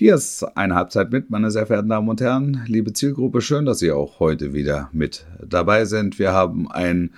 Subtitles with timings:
[0.00, 2.64] Hier ist eine Halbzeit mit, meine sehr verehrten Damen und Herren.
[2.66, 6.18] Liebe Zielgruppe, schön, dass Sie auch heute wieder mit dabei sind.
[6.18, 7.12] Wir haben ein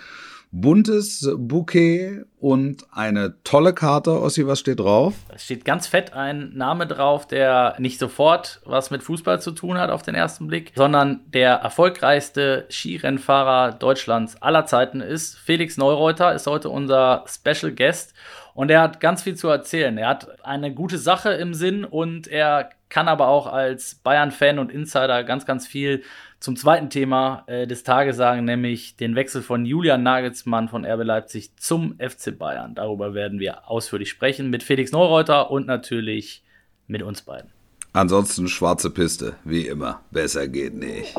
[0.51, 4.21] buntes Bouquet und eine tolle Karte.
[4.21, 5.15] Ossi, was steht drauf?
[5.33, 9.79] Es steht ganz fett ein Name drauf, der nicht sofort was mit Fußball zu tun
[9.79, 15.39] hat auf den ersten Blick, sondern der erfolgreichste Skirennfahrer Deutschlands aller Zeiten ist.
[15.39, 18.13] Felix Neureuter ist heute unser Special Guest
[18.55, 19.97] und er hat ganz viel zu erzählen.
[19.99, 24.71] Er hat eine gute Sache im Sinn und er kann aber auch als Bayern-Fan und
[24.71, 26.03] Insider ganz, ganz viel
[26.41, 31.05] zum zweiten Thema äh, des Tages sagen, nämlich den Wechsel von Julian Nagelsmann von RB
[31.05, 32.75] Leipzig zum FC Bayern.
[32.75, 36.43] Darüber werden wir ausführlich sprechen mit Felix Neureuter und natürlich
[36.87, 37.51] mit uns beiden.
[37.95, 40.01] Ansonsten schwarze Piste, wie immer.
[40.11, 41.17] Besser geht nicht.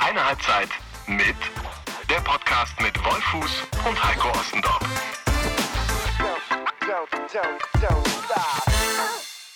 [0.00, 0.68] Eine Halbzeit
[1.06, 1.36] mit
[2.48, 4.80] Podcast mit Wolfuß und Heiko Ostendorf.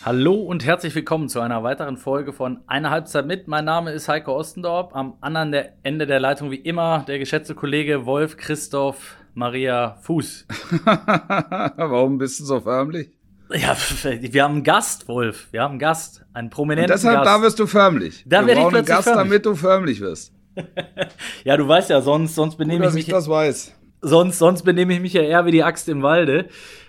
[0.05, 3.48] Hallo und herzlich willkommen zu einer weiteren Folge von Eine Halbzeit mit.
[3.48, 4.94] Mein Name ist Heiko Ostendorp.
[4.94, 10.47] Am anderen der Ende der Leitung wie immer der geschätzte Kollege Wolf Christoph Maria Fuß.
[10.84, 13.09] Warum bist du so förmlich?
[13.55, 15.48] Ja, wir haben einen Gast, Wolf.
[15.50, 17.27] Wir haben einen Gast, einen prominenten und deshalb, Gast.
[17.27, 18.22] da wirst du förmlich.
[18.27, 19.28] Da Wir werde ich brauchen einen plötzlich Gast, förmlich.
[19.31, 20.34] damit du förmlich wirst.
[21.45, 23.75] ja, du weißt ja, sonst, sonst benehme Gut, ich dass mich ich das weiß.
[24.00, 26.47] sonst, sonst benehme ich mich ja eher wie die Axt im Walde.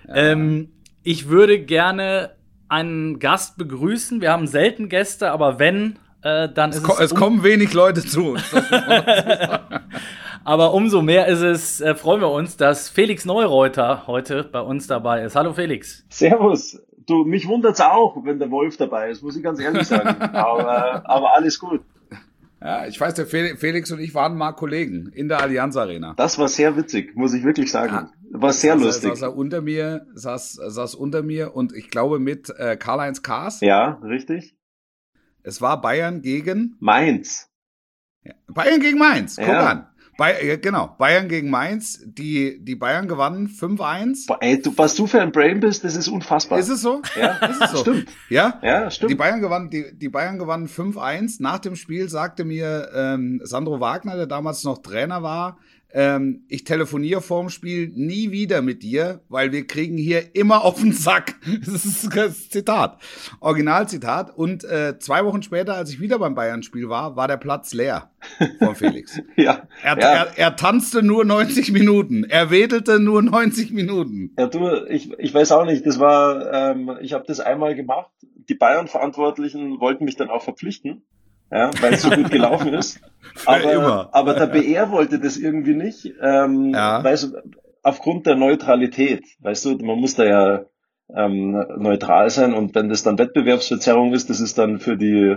[0.08, 0.72] Ähm,
[1.04, 2.32] ich würde gerne
[2.70, 4.22] einen Gast begrüßen.
[4.22, 7.74] Wir haben selten Gäste, aber wenn, äh, dann ist Es, ko es, es kommen wenig
[7.74, 8.44] Leute zu uns.
[10.44, 14.88] aber umso mehr ist es, äh, freuen wir uns, dass Felix Neureuter heute bei uns
[14.88, 15.36] dabei ist.
[15.36, 16.06] Hallo Felix.
[16.10, 16.82] Servus.
[17.06, 20.22] Du, mich wundert's auch, wenn der Wolf dabei ist, muss ich ganz ehrlich sagen.
[20.34, 21.82] aber, aber alles gut.
[22.64, 26.14] Ja, ich weiß, der Fel- Felix und ich waren mal Kollegen in der Allianz Arena.
[26.16, 28.10] Das war sehr witzig, muss ich wirklich sagen.
[28.32, 29.10] War sehr saß, lustig.
[29.12, 33.60] Saß er unter mir, saß, saß unter mir und ich glaube mit äh, Karl-Heinz Kaas.
[33.62, 34.56] Ja, richtig?
[35.44, 37.50] Es war Bayern gegen Mainz.
[38.48, 39.36] Bayern gegen Mainz.
[39.36, 39.68] Guck Ja.
[39.70, 39.88] an.
[40.18, 42.02] Bay äh, genau, Bayern gegen Mainz.
[42.06, 44.28] Die, die Bayern gewannen 5-1.
[44.28, 46.60] Boah, ey, du, was du für ein Brain bist, das ist unfassbar.
[46.60, 47.02] Ist es so?
[47.20, 47.78] Ja, Ist es so?
[47.78, 48.10] stimmt.
[48.30, 48.60] Ja?
[48.62, 49.18] Ja, Die stimmt.
[49.18, 51.38] Bayern gewannen, die, die Bayern gewannen 5-1.
[51.42, 55.58] Nach dem Spiel sagte mir ähm, Sandro Wagner, der damals noch Trainer war,
[55.94, 60.80] ähm, ich telefoniere vorm Spiel nie wieder mit dir, weil wir kriegen hier immer auf
[60.80, 61.36] den Sack.
[61.66, 63.00] Das ist das Zitat.
[63.40, 64.36] Originalzitat.
[64.36, 68.10] Und äh, zwei Wochen später, als ich wieder beim Bayern-Spiel war, war der Platz leer
[68.60, 69.20] von Felix.
[69.36, 70.08] Ja, Er, ja.
[70.08, 72.24] er, er tanzte nur 90 Minuten.
[72.24, 74.34] Er wedelte nur 90 Minuten.
[74.38, 78.10] Ja, du, ich, ich weiß auch nicht, das war, ähm, ich habe das einmal gemacht.
[78.50, 81.04] Die Bayern-Verantwortlichen wollten mich dann auch verpflichten,
[81.54, 83.00] ja, weil es so gut gelaufen ist.
[83.46, 87.04] Aber, aber der BR wollte das irgendwie nicht, ähm, Ja.
[87.04, 87.38] weißt du,
[87.82, 89.24] aufgrund der Neutralität.
[89.40, 90.62] Weißt du, man muss da ja
[91.16, 95.36] ähm, neutral sein und wenn das dann Wettbewerbsverzerrung ist, das ist dann für die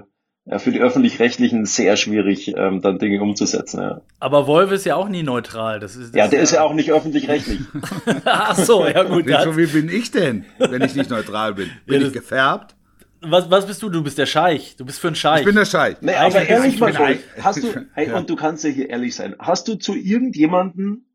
[0.49, 3.81] ja, für die öffentlich-rechtlichen sehr schwierig, ähm, dann Dinge umzusetzen.
[3.81, 5.81] Ja, Aber Wolf ist ja auch nie neutral.
[5.81, 7.61] Das ist, das ja der ist ja auch nicht öffentlich-rechtlich.
[8.25, 9.27] Ach so, ja gut.
[9.27, 11.69] Wie, so Das, wie bin ich denn, wenn ich nicht neutral bin?
[11.87, 12.77] Bin Ja, ich gefärbt?
[13.23, 13.89] Was, was bist du?
[13.89, 14.77] Du bist der Scheich.
[14.77, 15.41] Du bist für einen Scheich.
[15.41, 15.97] Ich bin der Scheich.
[16.01, 18.17] Nee, Eigentlich aber bin ehrlich ich- mal, ich bin Wolf, hast du, hey, Ja.
[18.17, 21.07] und du kannst ja hier ehrlich sein, hast du zu irgendjemanden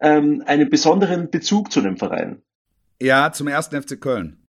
[0.00, 2.42] ähm, einen besonderen Bezug zu dem Verein?
[3.00, 4.46] Ja, zum ersten FC Köln.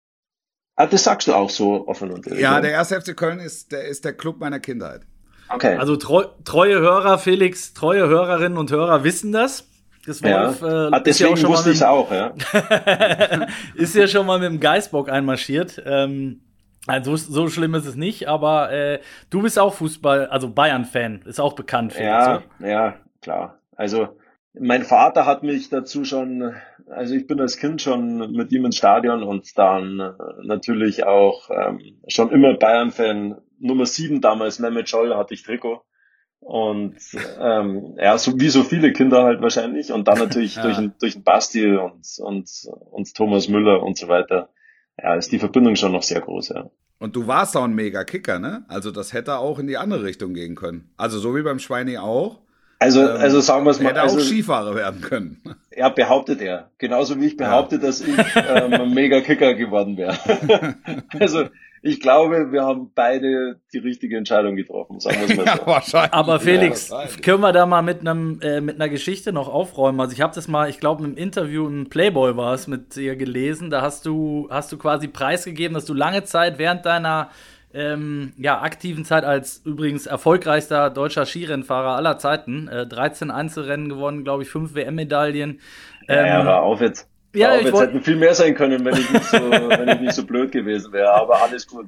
[0.75, 2.41] Ah, das sagst du auch so offen und ehrlich.
[2.41, 5.01] Ja, der erste FC Köln ist der, ist der Club meiner Kindheit.
[5.49, 5.75] Okay.
[5.77, 9.67] Also treu, treue Hörer, Felix, treue Hörerinnen und Hörer wissen das.
[10.05, 10.47] Das ja.
[10.47, 13.47] Wolf äh, ah, ist ja deswegen auch schon mal wusste ich mit, auch, ja.
[13.75, 15.81] ist ja schon mal mit dem Geißbock einmarschiert.
[15.85, 16.41] Ähm,
[16.87, 21.39] also so schlimm ist es nicht, aber äh, du bist auch Fußball, also Bayern-Fan, ist
[21.39, 21.93] auch bekannt.
[21.93, 22.67] Felix, Ja, oder?
[22.69, 23.59] ja, klar.
[23.75, 24.09] Also
[24.57, 26.53] mein Vater hat mich dazu schon,
[26.89, 30.11] also ich bin als Kind schon mit ihm ins Stadion und dann äh,
[30.43, 33.37] natürlich auch ähm, schon immer Bayern-Fan.
[33.59, 35.81] Nummer sieben damals, Mehmet Scholl, hatte ich Trikot.
[36.39, 36.97] Und
[37.39, 39.91] ähm, ja, so wie so viele Kinder halt wahrscheinlich.
[39.91, 40.63] Und dann natürlich Ja.
[40.63, 42.49] durch, den- durch den Basti und, und,
[42.91, 44.49] und Thomas Müller und so weiter.
[45.01, 46.69] Ja, ist die Verbindung schon noch sehr groß, ja.
[46.97, 48.65] Und du warst auch ein mega Kicker, ne?
[48.67, 50.89] Also das hätte auch in die andere Richtung gehen können.
[50.97, 52.41] Also so wie beim Schweini auch.
[52.79, 55.41] Also, Ähm, also sagen wir es mal, Hätte also, auch Skifahrer werden können.
[55.77, 56.69] Ja, behauptet er.
[56.77, 58.07] Genauso wie ich behaupte, dass ich
[58.37, 60.17] ähm, ein Mega-Kicker geworden wäre.
[61.19, 61.49] also
[61.81, 65.67] ich glaube, wir haben beide die richtige Entscheidung getroffen, sagen wir es mal ja, so.
[65.67, 66.13] wahrscheinlich.
[66.13, 67.21] Aber Felix, Ja, wahrscheinlich.
[67.23, 69.99] können wir da mal mit einem äh, mit einer Geschichte noch aufräumen?
[69.99, 73.17] Also ich habe das mal, ich glaube, im Interview im Playboy war es mit dir
[73.17, 73.69] gelesen.
[73.69, 77.29] Da hast du hast du quasi preisgegeben, dass du lange Zeit während deiner
[77.75, 84.23] ähm, ja, aktiven Zeit als übrigens erfolgreichster deutscher Skirennfahrer aller Zeiten, äh, 13 Einzelrennen gewonnen,
[84.23, 85.59] glaube ich, 5 WM-Medaillen.
[86.07, 87.09] Ja, ja, Ähm, hör auf jetzt.
[87.33, 89.99] Ja, glaube, ich jetzt hätten viel mehr sein können, wenn ich nicht so, wenn ich
[89.99, 91.87] nicht so blöd gewesen wäre, aber alles gut.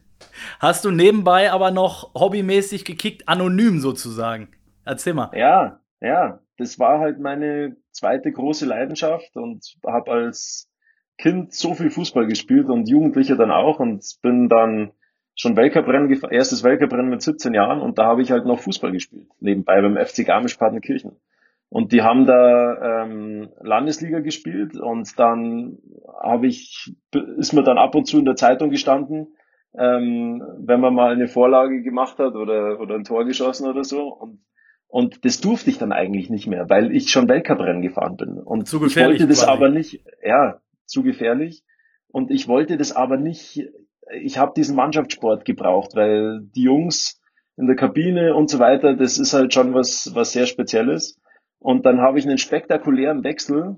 [0.59, 4.49] Hast du nebenbei aber noch hobbymäßig gekickt, anonym sozusagen?
[4.83, 5.31] Erzähl mal.
[5.33, 10.69] Ja, ja, das war halt meine zweite große Leidenschaft und habe als
[11.17, 14.91] Kind so viel Fußball gespielt und Jugendlicher dann auch und bin dann
[15.37, 19.27] schon Weltcuprennen, erstes Weltcuprennen mit 17 Jahren und da habe ich halt noch Fußball gespielt,
[19.39, 21.13] nebenbei beim FC Garmisch-Partenkirchen.
[21.69, 25.79] Und die haben da ähm, Landesliga gespielt und dann
[26.21, 26.93] habe ich,
[27.37, 29.35] ist mir dann ab und zu in der Zeitung gestanden,
[29.77, 34.07] ähm, wenn man mal eine Vorlage gemacht hat oder, oder ein Tor geschossen oder so.
[34.07, 34.39] Und,
[34.87, 38.37] und das durfte ich dann eigentlich nicht mehr, weil ich schon Weltcuprennen gefahren bin.
[38.37, 39.51] Und ich wollte das quasi.
[39.51, 41.63] aber nicht, ja, zu gefährlich.
[42.07, 43.67] Und ich wollte das aber nicht,
[44.21, 47.19] ich habe diesen Mannschaftssport gebraucht, weil die Jungs
[47.57, 51.19] in der Kabine und so weiter, das ist halt schon was, was sehr Spezielles.
[51.59, 53.77] Und dann habe ich einen spektakulären Wechsel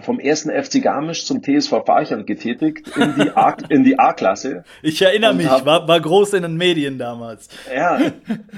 [0.00, 4.64] vom ersten FC Garmisch zum TSV Farchern getätigt in die A, in die A-Klasse.
[4.82, 7.48] Ich erinnere mich, hab, war, war groß in den Medien damals.
[7.74, 8.00] Ja,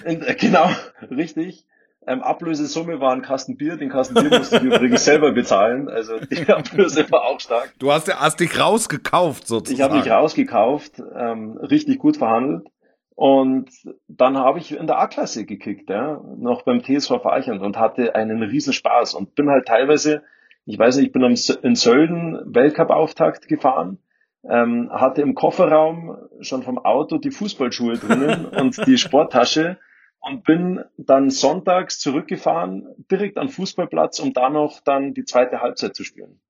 [0.04, 0.68] in, genau,
[1.10, 1.64] richtig.
[2.06, 6.18] Ähm, Ablösesumme war ein Kasten Bier, den Kasten Bier musste ich übrigens selber bezahlen, also
[6.18, 7.72] die Ablöse war auch stark.
[7.78, 9.74] Du hast, hast dich rausgekauft sozusagen.
[9.74, 12.68] Ich habe mich rausgekauft, ähm, richtig gut verhandelt
[13.14, 13.70] und
[14.08, 18.42] dann habe ich in der A-Klasse gekickt, ja, noch beim TSV Farchern und hatte einen
[18.42, 20.22] riesen Spaß und bin halt teilweise,
[20.66, 23.98] ich weiß nicht, ich bin in Sölden Weltcup-Auftakt gefahren,
[24.48, 29.78] ähm, hatte im Kofferraum schon vom Auto die Fußballschuhe drinnen und die Sporttasche
[30.24, 35.94] und bin dann sonntags zurückgefahren, direkt am Fußballplatz, um da noch dann die zweite Halbzeit
[35.94, 36.40] zu spielen.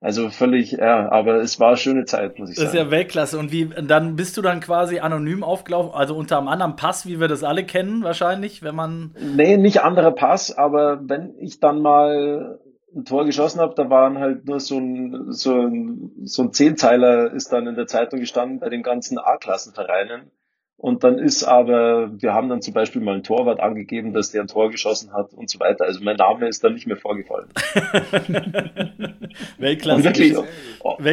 [0.00, 2.66] Also völlig, ja, aber es war eine schöne Zeit, muss ich sagen.
[2.66, 3.38] Das ist ja Weltklasse.
[3.38, 7.20] Und wie, dann bist du dann quasi anonym aufgelaufen, also unter einem anderen Pass, wie
[7.20, 9.14] wir das alle kennen, wahrscheinlich, wenn man.
[9.18, 12.58] Nee, nicht anderer Pass, aber wenn ich dann mal
[12.94, 17.32] ein Tor geschossen habe, da waren halt nur so ein, so ein, so ein Zehnzeiler
[17.32, 20.30] ist dann in der Zeitung gestanden bei den ganzen A-Klassenvereinen
[20.76, 24.42] und dann ist aber, wir haben dann zum Beispiel mal einen Torwart angegeben, dass der
[24.42, 25.84] ein Tor geschossen hat und so weiter.
[25.84, 27.48] Also mein Name ist dann nicht mehr vorgefallen.
[29.58, 29.96] Weltklasse.
[29.96, 30.36] Und, wirklich,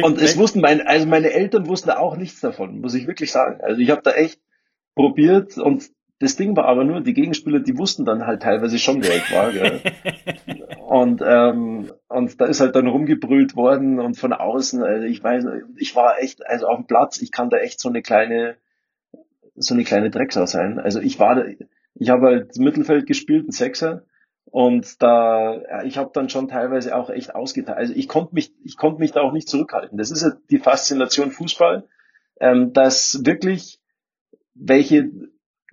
[0.04, 3.60] und es wussten meine, also meine Eltern wussten auch nichts davon, muss ich wirklich sagen.
[3.62, 4.40] Also ich habe da echt
[4.94, 5.90] probiert und
[6.22, 9.32] das Ding war aber nur, die Gegenspieler, die wussten dann halt teilweise schon, wer ich
[9.32, 9.50] war.
[9.50, 9.80] Gell?
[10.86, 15.44] und, ähm, und da ist halt dann rumgebrüllt worden und von außen, also ich weiß,
[15.78, 18.56] ich war echt, also auf dem Platz, ich kann da echt so eine kleine,
[19.54, 20.78] so eine kleine Drecksau sein.
[20.78, 21.44] Also ich war,
[21.94, 24.04] ich habe halt Mittelfeld gespielt, ein Sechser.
[24.44, 27.78] Und da, ich habe dann schon teilweise auch echt ausgeteilt.
[27.78, 29.96] Also ich konnte mich, ich konnte mich da auch nicht zurückhalten.
[29.96, 31.88] Das ist ja die Faszination Fußball,
[32.40, 33.80] ähm, dass wirklich
[34.54, 35.10] welche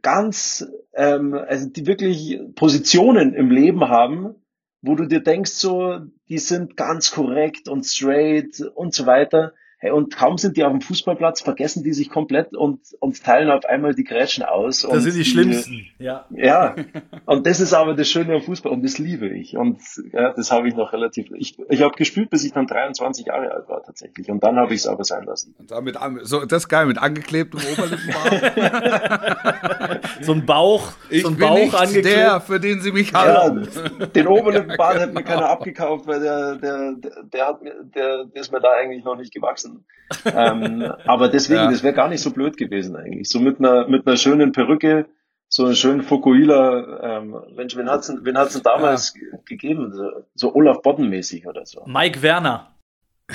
[0.01, 4.35] ganz, ähm, also die wirklich Positionen im Leben haben,
[4.81, 5.99] wo du dir denkst so,
[6.29, 9.53] die sind ganz korrekt und straight und so weiter.
[9.81, 13.49] Hey, und kaum sind die auf dem Fußballplatz, vergessen die sich komplett und, und teilen
[13.49, 14.81] auf einmal die Grätschen aus.
[14.81, 16.25] Das sind die, die schlimmsten, ja.
[16.31, 16.75] Ja,
[17.25, 19.55] und das ist aber das Schöne am Fußball und das liebe ich.
[19.55, 19.79] Und
[20.11, 21.27] ja, das habe ich noch relativ.
[21.33, 24.29] Ich, ich habe gespielt, bis ich dann 23 Jahre alt war tatsächlich.
[24.29, 25.55] Und dann habe ich es aber sein lassen.
[25.57, 28.41] Und damit, so, das ist geil, mit angeklebtem Oberlippenbart.
[30.21, 32.05] so ein Bauch, ich so ein bin Bauch nicht angeklebt.
[32.05, 33.65] der, für den sie mich halten.
[33.97, 38.25] Ja, den Oberlippenbart hat mir keiner abgekauft, weil der, der, der, der, hat mir, der,
[38.25, 39.85] der ist mir da eigentlich noch nicht gewachsen lassen.
[40.25, 41.71] ähm, aber deswegen, ja.
[41.71, 43.29] das wäre gar nicht so blöd gewesen eigentlich.
[43.29, 45.07] So mit einer, mit einer schönen Perücke,
[45.47, 49.37] so einen schönen Fukuhila, ähm, Mensch, wen hat's denn, wen hat's denn damals ja.
[49.45, 49.91] gegeben?
[49.93, 51.83] So, so Olaf Bodden-mäßig oder so.
[51.85, 52.75] Mike Werner.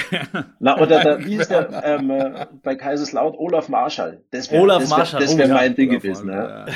[0.59, 3.37] Na, oder der, wie ist der ähm, äh, bei Kaiserslaut?
[3.39, 4.21] Olaf Marschall.
[4.31, 5.21] Das wär, Olaf das Marschall.
[5.21, 5.77] Das wäre oh, mein ja.
[5.77, 6.31] Ding Olaf gewesen.
[6.31, 6.67] Ja.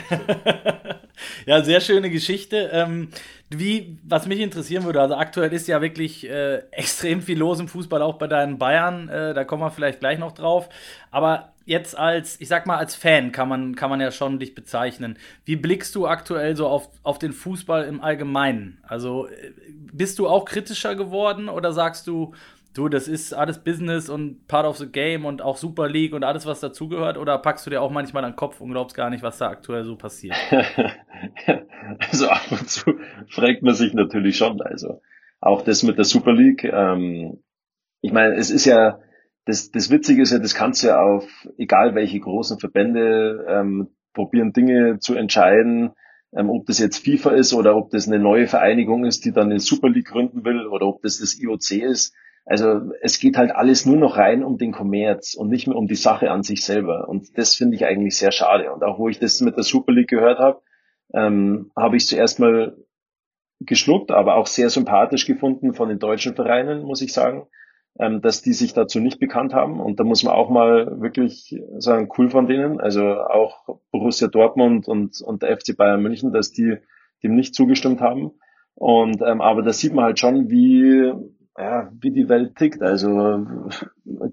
[1.46, 2.70] ja, sehr schöne Geschichte.
[2.72, 3.08] Ähm,
[3.50, 7.68] wie, was mich interessieren würde, also aktuell ist ja wirklich äh, extrem viel los im
[7.68, 10.68] Fußball, auch bei deinen Bayern, äh, da kommen wir vielleicht gleich noch drauf.
[11.10, 14.54] Aber jetzt als, ich sag mal, als Fan kann man, kann man ja schon dich
[14.54, 15.18] bezeichnen.
[15.44, 18.78] Wie blickst du aktuell so auf, auf den Fußball im Allgemeinen?
[18.82, 22.34] Also äh, bist du auch kritischer geworden oder sagst du,
[22.74, 26.24] du, das ist alles Business und Part of the Game und auch Super League und
[26.24, 27.18] alles, was dazugehört?
[27.18, 29.48] Oder packst du dir auch manchmal an den Kopf und glaubst gar nicht, was da
[29.48, 30.36] aktuell so passiert?
[32.10, 32.94] also ab und zu
[33.28, 34.60] fragt man sich natürlich schon.
[34.60, 35.00] Also
[35.40, 36.64] auch das mit der Super League.
[36.64, 37.42] Ähm,
[38.00, 39.00] ich meine, es ist ja,
[39.44, 43.88] das, das Witzige ist ja, das kannst du ja auf egal welche großen Verbände ähm,
[44.12, 45.92] probieren, Dinge zu entscheiden.
[46.36, 49.50] Ähm, ob das jetzt FIFA ist oder ob das eine neue Vereinigung ist, die dann
[49.50, 52.14] eine Super League gründen will oder ob das das IOC ist
[52.48, 55.86] also es geht halt alles nur noch rein um den Kommerz und nicht mehr um
[55.86, 57.08] die Sache an sich selber.
[57.08, 58.72] Und das finde ich eigentlich sehr schade.
[58.72, 60.62] Und auch wo ich das mit der Super League gehört habe,
[61.12, 62.76] ähm, habe ich zuerst mal
[63.60, 67.46] geschluckt, aber auch sehr sympathisch gefunden von den deutschen Vereinen, muss ich sagen.
[67.98, 69.80] ähm, dass die sich dazu nicht bekannt haben.
[69.80, 72.80] Und da muss man auch mal wirklich sagen, cool von denen.
[72.80, 76.76] Also auch Borussia Dortmund und, und der FC Bayern München, dass die
[77.22, 78.32] dem nicht zugestimmt haben.
[78.74, 81.12] Und ähm, aber da sieht man halt schon, wie
[81.58, 82.82] ja, wie die Welt tickt.
[82.82, 83.46] Also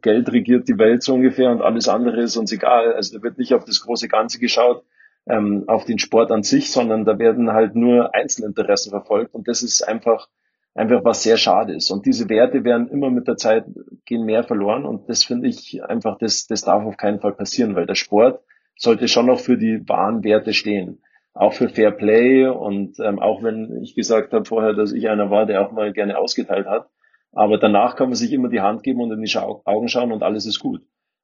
[0.02, 2.94] Geld regiert die Welt so ungefähr und alles andere ist uns egal.
[2.94, 4.84] Also da wird nicht auf das große Ganze geschaut,
[5.28, 9.64] ähm, auf den Sport an sich, sondern da werden halt nur Einzelinteressen verfolgt und das
[9.64, 10.28] ist einfach
[10.76, 11.90] einfach was sehr schade ist.
[11.90, 13.66] Und diese Werte werden immer mit der Zeit
[14.06, 17.76] gehen mehr verloren und das finde ich einfach, das, das darf auf keinen Fall passieren,
[17.76, 18.42] weil der Sport
[18.76, 21.02] sollte schon noch für die wahren Werte stehen.
[21.34, 25.32] Auch für Fair Play und ähm, auch wenn ich gesagt habe vorher, dass ich einer
[25.32, 26.90] war, der auch mal gerne ausgeteilt hat,
[27.36, 30.12] aber danach kann man sich immer die Hand geben und in die Schau Augen schauen
[30.12, 30.82] und alles ist gut.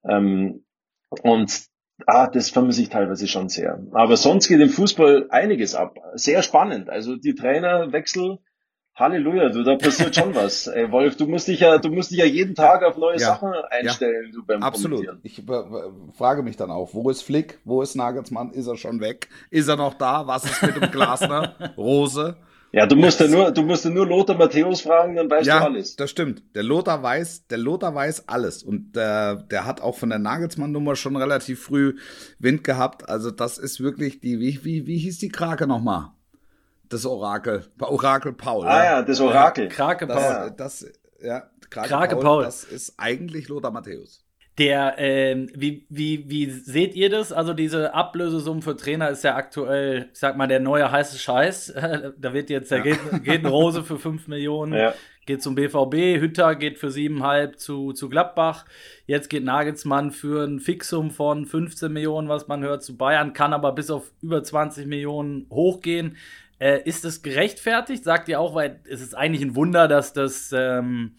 [0.08, 0.66] Ähm,
[1.24, 1.66] und
[2.06, 3.82] ah, das vermisse ich teilweise schon sehr.
[3.94, 5.98] Aber sonst geht im Fußball einiges ab.
[6.14, 6.90] Sehr spannend.
[6.90, 8.40] Also die Trainerwechsel,
[8.94, 10.68] Halleluja, du, da passiert schon was.
[10.68, 13.28] Ey, Wolf, du musst dich ja, du musst dich ja jeden Tag auf neue ja,
[13.28, 15.08] Sachen einstellen, ja, du beim Absolut.
[15.24, 15.64] Ich äh,
[16.14, 17.60] frage mich dann auch, wo ist Flick?
[17.64, 18.52] Wo ist Nagelsmann?
[18.52, 19.30] Ist er schon weg?
[19.50, 20.28] Ist er noch da?
[20.28, 21.56] Was ist mit dem Glasner?
[21.78, 22.36] Rose?
[22.74, 25.60] Ja, du musst ja nur, du musst ja nur Lothar Matthäus fragen, dann weißt ja,
[25.60, 25.98] du alles.
[25.98, 26.42] Das stimmt.
[26.56, 28.64] Der Lothar weiß, der Lothar weiß alles.
[28.64, 31.98] Und der, der hat auch von der Nagelsmann-Nummer schon relativ früh
[32.40, 33.10] Wind gehabt.
[33.10, 36.12] Also das ist wirklich die, wie, wie, wie hieß die Krake nochmal?
[36.88, 37.66] Das Orakel.
[37.80, 38.66] Orakel Paul.
[38.66, 39.68] Ah ja, das Orakel.
[39.68, 40.54] Krake Paul.
[40.56, 42.44] Das, das ja, Krake, Krake Paul, Paul.
[42.44, 44.24] Das ist eigentlich Lothar Matthäus.
[44.58, 47.32] Der, ähm, wie, wie, wie seht ihr das?
[47.32, 51.74] Also diese Ablösesumme für Trainer ist ja aktuell, ich sag mal, der neue heiße Scheiß.
[52.18, 52.84] da wird jetzt, da ja.
[52.84, 54.94] geht, geht ein Rose für 5 Millionen, ja.
[55.26, 58.66] geht zum BVB, Hütter geht für 7,5 zu, zu Gladbach.
[59.08, 63.54] Jetzt geht Nagelsmann für ein Fixum von 15 Millionen, was man hört, zu Bayern, kann
[63.54, 66.18] aber bis auf über 20 Millionen hochgehen.
[66.60, 68.04] Äh, ist das gerechtfertigt?
[68.04, 71.14] Sagt ihr auch, weil es ist eigentlich ein Wunder, dass das ähm,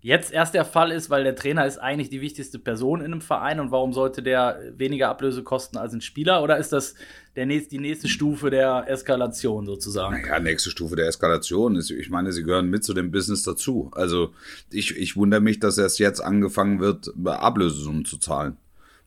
[0.00, 3.20] jetzt erst der Fall ist, weil der Trainer ist eigentlich die wichtigste Person in einem
[3.20, 6.42] Verein und warum sollte der weniger Ablöse kosten als ein Spieler?
[6.42, 6.94] Oder ist das
[7.36, 10.24] der nächste, die nächste Stufe der Eskalation sozusagen?
[10.26, 13.90] Ja, nächste Stufe der Eskalation ist, ich meine, sie gehören mit zu dem Business dazu.
[13.92, 14.32] Also
[14.70, 18.56] ich, ich wundere mich, dass erst jetzt angefangen wird, Ablösesummen zu zahlen.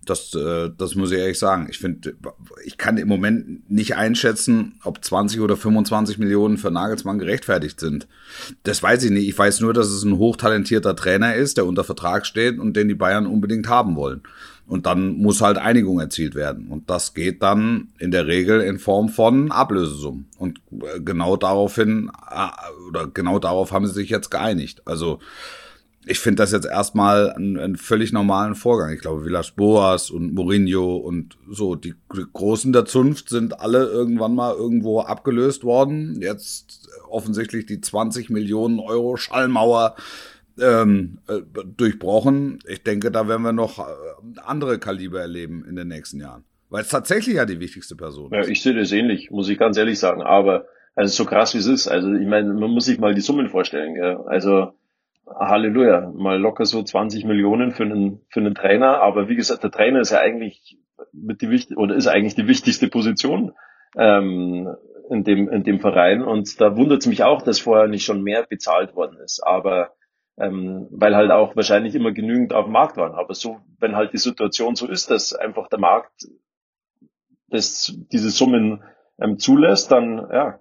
[0.06, 1.68] Das, äh, das muss ich ehrlich sagen.
[1.70, 2.16] Ich finde,
[2.66, 8.08] ich kann im Moment nicht einschätzen, ob 20 oder 25 Millionen für Nagelsmann gerechtfertigt sind.
[8.64, 9.28] Das weiß ich nicht.
[9.28, 12.88] Ich weiß nur, dass es ein hochtalentierter Trainer ist, der unter Vertrag steht und den
[12.88, 14.24] die Bayern unbedingt haben wollen.
[14.66, 16.70] Und dann muss halt Einigung erzielt werden.
[16.70, 20.28] Und das geht dann in der Regel in Form von Ablösesummen.
[20.38, 22.48] Und äh, genau daraufhin, äh,
[22.88, 24.82] oder genau darauf haben sie sich jetzt geeinigt.
[24.86, 25.20] Also,
[26.06, 28.92] ich finde das jetzt erstmal einen, einen, völlig normalen Vorgang.
[28.92, 33.86] Ich glaube, Villas Boas und Mourinho und so, die, die, Großen der Zunft sind alle
[33.86, 36.20] irgendwann mal irgendwo abgelöst worden.
[36.22, 39.96] Jetzt offensichtlich die 20 Millionen Euro Schallmauer
[40.60, 41.42] ähm, äh,
[41.78, 42.60] durchbrochen.
[42.68, 43.84] Ich denke, da werden wir noch äh,
[44.44, 46.44] andere Kaliber erleben in den nächsten Jahren.
[46.70, 48.46] Weil es tatsächlich ja die wichtigste Person ist.
[48.46, 50.22] Ja, ich sehe das ähnlich, muss ich ganz ehrlich sagen.
[50.22, 50.66] Aber
[50.96, 53.50] also so krass wie es ist, also ich meine, man muss sich mal die Summen
[53.50, 53.94] vorstellen.
[53.96, 54.18] Gell?
[54.26, 54.74] Also
[55.40, 59.02] Halleluja, mal locker so 20 Millionen für einen, für einen Trainer.
[59.02, 60.78] Aber wie gesagt, der Trainer ist ja eigentlich
[61.14, 63.54] mit die oder ist eigentlich die wichtigste Position
[63.98, 64.76] ähm,
[65.10, 66.22] in dem in dem Verein.
[66.22, 69.42] Und da wundert es mich auch, dass vorher nicht schon mehr bezahlt worden ist.
[69.46, 69.92] Aber
[70.38, 73.14] ähm, weil halt auch wahrscheinlich immer genügend auf dem Markt waren.
[73.14, 76.28] Aber so, wenn halt die Situation so ist, dass einfach der Markt
[77.50, 78.84] das, diese Summen
[79.20, 80.60] ähm, zulässt, dann ja,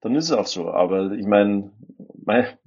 [0.00, 0.70] dann ist es auch so.
[0.70, 1.72] Aber ich meine,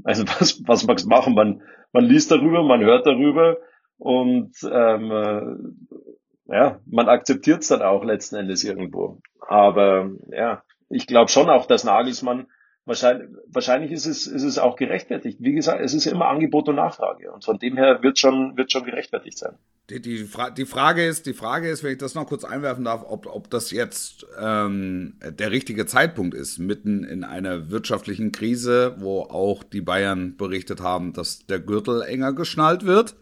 [0.04, 1.34] also was, was magst du machen?
[1.34, 1.62] Man,
[1.94, 3.58] man liest darüber, man hört darüber
[3.98, 9.20] und ähm, äh, ja, man akzeptiert es dann auch letzten Endes irgendwo.
[9.42, 12.48] Aber ja, ich glaube schon auch, dass Nagelsmann
[12.88, 15.38] wahrscheinlich, wahrscheinlich ist es, ist es auch gerechtfertigt.
[15.42, 17.32] Wie gesagt, es ist immer Angebot und Nachfrage.
[17.32, 19.56] Und von dem her wird schon, wird schon gerechtfertigt sein.
[19.90, 22.86] Die, die, Fra die, Frage ist, die Frage ist, wenn ich das noch kurz einwerfen
[22.86, 28.96] darf, ob, ob das jetzt ähm, der richtige Zeitpunkt ist, mitten in einer wirtschaftlichen Krise,
[28.98, 33.16] wo auch die Bayern berichtet haben, dass der Gürtel enger geschnallt wird.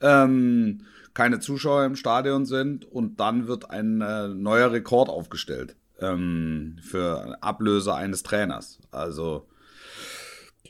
[0.00, 6.76] Ähm, keine Zuschauer im Stadion sind und dann wird ein äh, neuer Rekord aufgestellt ähm,
[6.82, 8.78] für Ablöse eines Trainers.
[8.90, 9.46] Also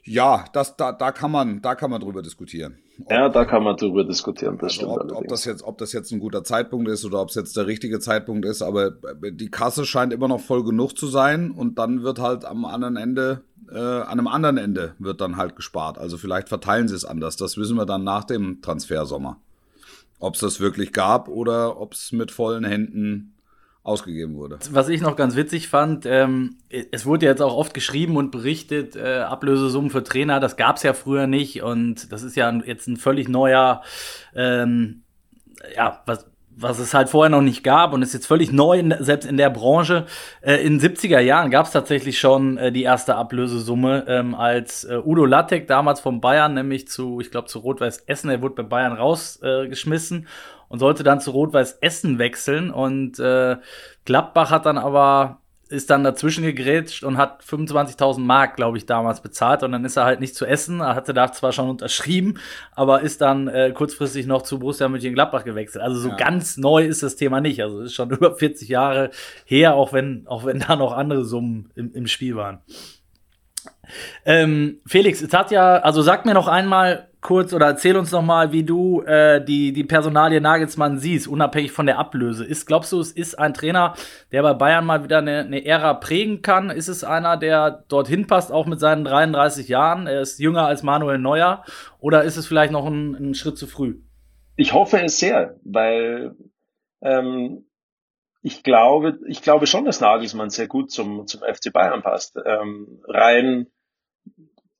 [0.04, 2.78] ja, das, da, da, kann man, da kann man drüber diskutieren.
[3.04, 4.58] Ob, ja, da kann man drüber diskutieren.
[4.58, 7.28] Das also ob, ob, das jetzt, ob das jetzt ein guter Zeitpunkt ist oder ob
[7.28, 11.06] es jetzt der richtige Zeitpunkt ist, aber die Kasse scheint immer noch voll genug zu
[11.06, 15.37] sein und dann wird halt am anderen Ende, äh, an einem anderen Ende wird dann
[15.37, 15.99] halt gespart.
[15.99, 17.37] Also vielleicht verteilen sie es anders.
[17.37, 19.38] Das wissen wir dann nach dem Transfersommer.
[20.18, 23.34] Ob es das wirklich gab oder ob es mit vollen Händen
[23.90, 24.59] ausgegeben wurde.
[24.70, 28.97] Was ich noch ganz witzig fand, ähm, es wurde jetzt auch oft geschrieben und berichtet,
[28.97, 32.87] äh, Ablösesummen für Trainer, das gab es ja früher nicht und das ist ja jetzt
[32.87, 33.82] ein völlig neuer,
[34.35, 35.02] ähm,
[35.76, 38.94] ja, was, was es halt vorher noch nicht gab und ist jetzt völlig neu, in,
[39.00, 40.06] selbst in der Branche.
[40.42, 44.85] Äh, in den 70er Jahren gab es tatsächlich schon äh, die erste Ablösesumme, ähm, als
[44.85, 48.56] äh, Udo Lattek damals von Bayern, nämlich zu, ich glaube, zu Rot-Weiß Essen, er wurde
[48.56, 50.26] bei Bayern rausgeschmissen
[50.71, 53.57] und sollte dann zu Rot-Weiß Essen wechseln und äh,
[54.07, 59.21] Gladbach hat dann aber ist dann dazwischen gegrätscht und hat 25.000 Mark, glaube ich, damals
[59.21, 59.62] bezahlt.
[59.62, 60.81] Und dann ist er halt nicht zu essen.
[60.81, 62.41] Er hatte da zwar schon unterschrieben,
[62.73, 65.85] aber ist dann äh, kurzfristig noch zu Borussia Mönchengladbach gewechselt.
[65.85, 66.17] Also so ja.
[66.17, 67.62] ganz neu ist das Thema nicht.
[67.62, 69.11] Also ist schon über 40 Jahre
[69.45, 72.62] her, auch wenn, auch wenn da noch andere Summen im, im Spiel waren.
[74.25, 78.23] Ähm, Felix, es hat ja, also sag mir noch einmal, kurz oder erzähl uns noch
[78.23, 82.45] mal, wie du äh, die, die Personalie Nagelsmann siehst, unabhängig von der Ablöse.
[82.45, 83.95] Ist, glaubst du, es ist ein Trainer,
[84.33, 86.71] der bei Bayern mal wieder eine, eine Ära prägen kann?
[86.71, 90.07] Ist es einer, der dorthin passt, auch mit seinen 33 Jahren?
[90.07, 91.65] Er ist jünger als Manuel Neuer.
[91.99, 94.00] Oder ist es vielleicht noch ein, ein Schritt zu früh?
[94.57, 96.35] Ich hoffe es sehr, weil
[97.03, 97.67] ähm,
[98.43, 102.39] ich glaube, ich glaube schon, dass Nagelsmann sehr gut zum, zum FC Bayern passt.
[102.45, 103.67] Ähm, rein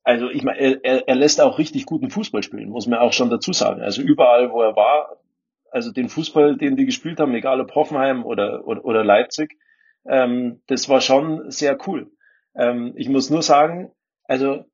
[0.03, 3.31] also ich meine, er, er lässt auch richtig guten Fußball spielen, muss man auch schon
[3.31, 3.83] dazu sagen.
[3.83, 5.21] Also überall, wo er war,
[5.71, 9.59] also den Fußball, den die gespielt haben, egal ob Hoffenheim oder, oder, oder Leipzig,
[10.07, 12.11] ähm, das war schon sehr cool.
[12.55, 13.93] Ähm, ich muss nur sagen,
[14.25, 14.65] also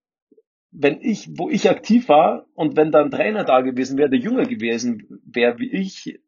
[0.70, 4.18] wenn ich, wo ich aktiv war und wenn da ein Trainer da gewesen wäre, der
[4.18, 6.20] jünger gewesen wäre wie ich,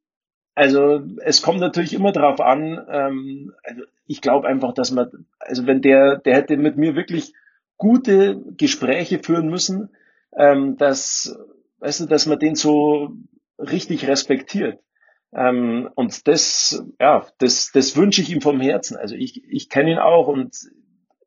[0.55, 5.67] also es kommt natürlich immer darauf an, ähm, also ich glaube einfach, dass man, also
[5.67, 7.33] wenn der, der hätte mit mir wirklich
[7.79, 9.91] gute Gespräche führen müssen,
[10.37, 11.35] ähm, dass,
[11.79, 13.11] weißt du, dass man den so
[13.59, 14.81] richtig respektiert.
[15.33, 18.97] Ähm, und das, ja, das, das wünsche ich ihm vom Herzen.
[18.97, 20.55] Also ich, ich kenne ihn auch und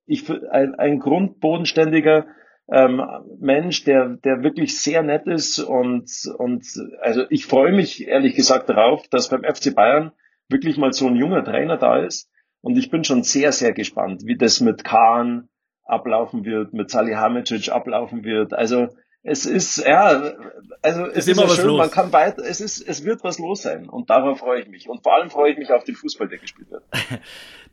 [0.06, 2.28] ich ein, ein grundbodenständiger
[2.72, 3.02] ähm,
[3.40, 6.66] Mensch, der, der wirklich sehr nett ist und, und
[7.02, 10.12] also ich freue mich ehrlich gesagt darauf, dass beim FC Bayern
[10.48, 12.30] wirklich mal so ein junger Trainer da ist.
[12.62, 15.50] Und ich bin schon sehr, sehr gespannt, wie das mit Kahn,
[15.92, 18.54] ablaufen wird, mit Salihamidzic ablaufen wird.
[18.54, 18.88] Also
[19.24, 20.34] es ist, ja,
[20.82, 21.78] also es ist, ist immer ja schön, los.
[21.78, 24.90] man kann weiter, es ist, es wird was los sein und darauf freue ich mich.
[24.90, 26.84] Und vor allem freue ich mich auf den Fußball, der gespielt wird.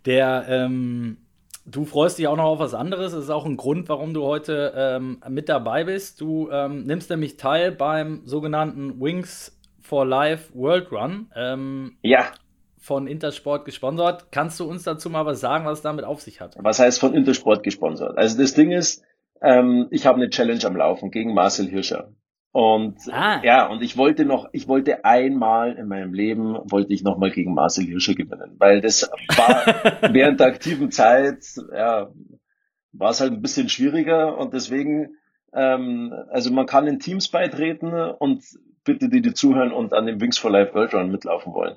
[0.04, 1.18] Der, ähm,
[1.66, 3.12] du freust dich auch noch auf was anderes.
[3.12, 6.20] Das ist auch ein Grund, warum du heute ähm, mit dabei bist.
[6.20, 11.30] Du ähm, nimmst nämlich teil beim sogenannten Wings for Life World Run.
[11.34, 12.26] Ähm, ja
[12.88, 14.32] von Intersport gesponsert.
[14.32, 16.56] Kannst du uns dazu mal was sagen, was es damit auf sich hat?
[16.58, 18.16] Was heißt von Intersport gesponsert?
[18.16, 19.04] Also das Ding ist,
[19.42, 22.12] ähm, ich habe eine Challenge am Laufen gegen Marcel Hirscher.
[22.50, 23.42] Und ah.
[23.44, 27.30] ja, und ich wollte noch, ich wollte einmal in meinem Leben, wollte ich noch mal
[27.30, 29.66] gegen Marcel Hirscher gewinnen, weil das war
[30.14, 32.10] während der aktiven Zeit, ja,
[32.92, 35.18] war es halt ein bisschen schwieriger und deswegen,
[35.52, 38.42] ähm, also man kann in Teams beitreten und
[38.82, 41.76] bitte die, die zuhören und an dem Wings for Life World Run mitlaufen wollen.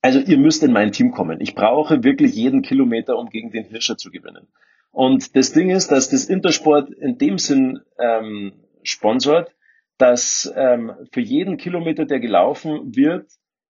[0.00, 1.40] Also ihr müsst in mein Team kommen.
[1.40, 4.46] Ich brauche wirklich jeden Kilometer, um gegen den Hirscher zu gewinnen.
[4.90, 9.54] Und das Ding ist, dass das Intersport in dem Sinn ähm, sponsort,
[9.98, 13.26] dass ähm, für jeden Kilometer, der gelaufen wird,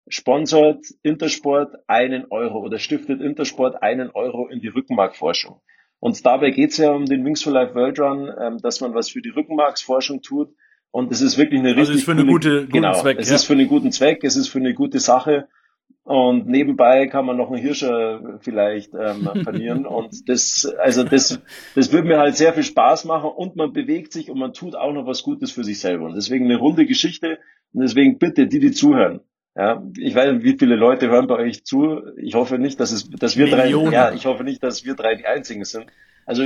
[0.08, 5.60] sponsort Intersport einen Euro oder stiftet Intersport einen Euro in die Rückenmarkforschung.
[6.00, 8.94] Und dabei geht es ja um den Wings for Life World Run, ähm, dass man
[8.94, 10.54] was für die Rückenmarksforschung tut.
[10.90, 13.18] Und es ist wirklich eine also richtig ist für eine gute, guten genau, Zweck.
[13.18, 13.36] Es ja.
[13.36, 15.48] ist für einen guten Zweck, es ist für eine gute Sache.
[16.08, 19.84] Und nebenbei kann man noch einen Hirscher vielleicht ähm, verlieren.
[19.84, 21.38] und das, also das,
[21.74, 24.74] das würde mir halt sehr viel Spaß machen und man bewegt sich und man tut
[24.74, 26.06] auch noch was Gutes für sich selber.
[26.06, 27.38] Und deswegen eine runde Geschichte.
[27.74, 29.20] Und deswegen bitte, die, die zuhören.
[29.54, 32.00] Ja, ich weiß nicht, wie viele Leute hören bei euch zu.
[32.16, 33.90] Ich hoffe nicht, dass es, dass wir Millionen.
[33.90, 35.88] drei, ja, ich hoffe nicht, dass wir drei die einzigen sind.
[36.24, 36.44] Also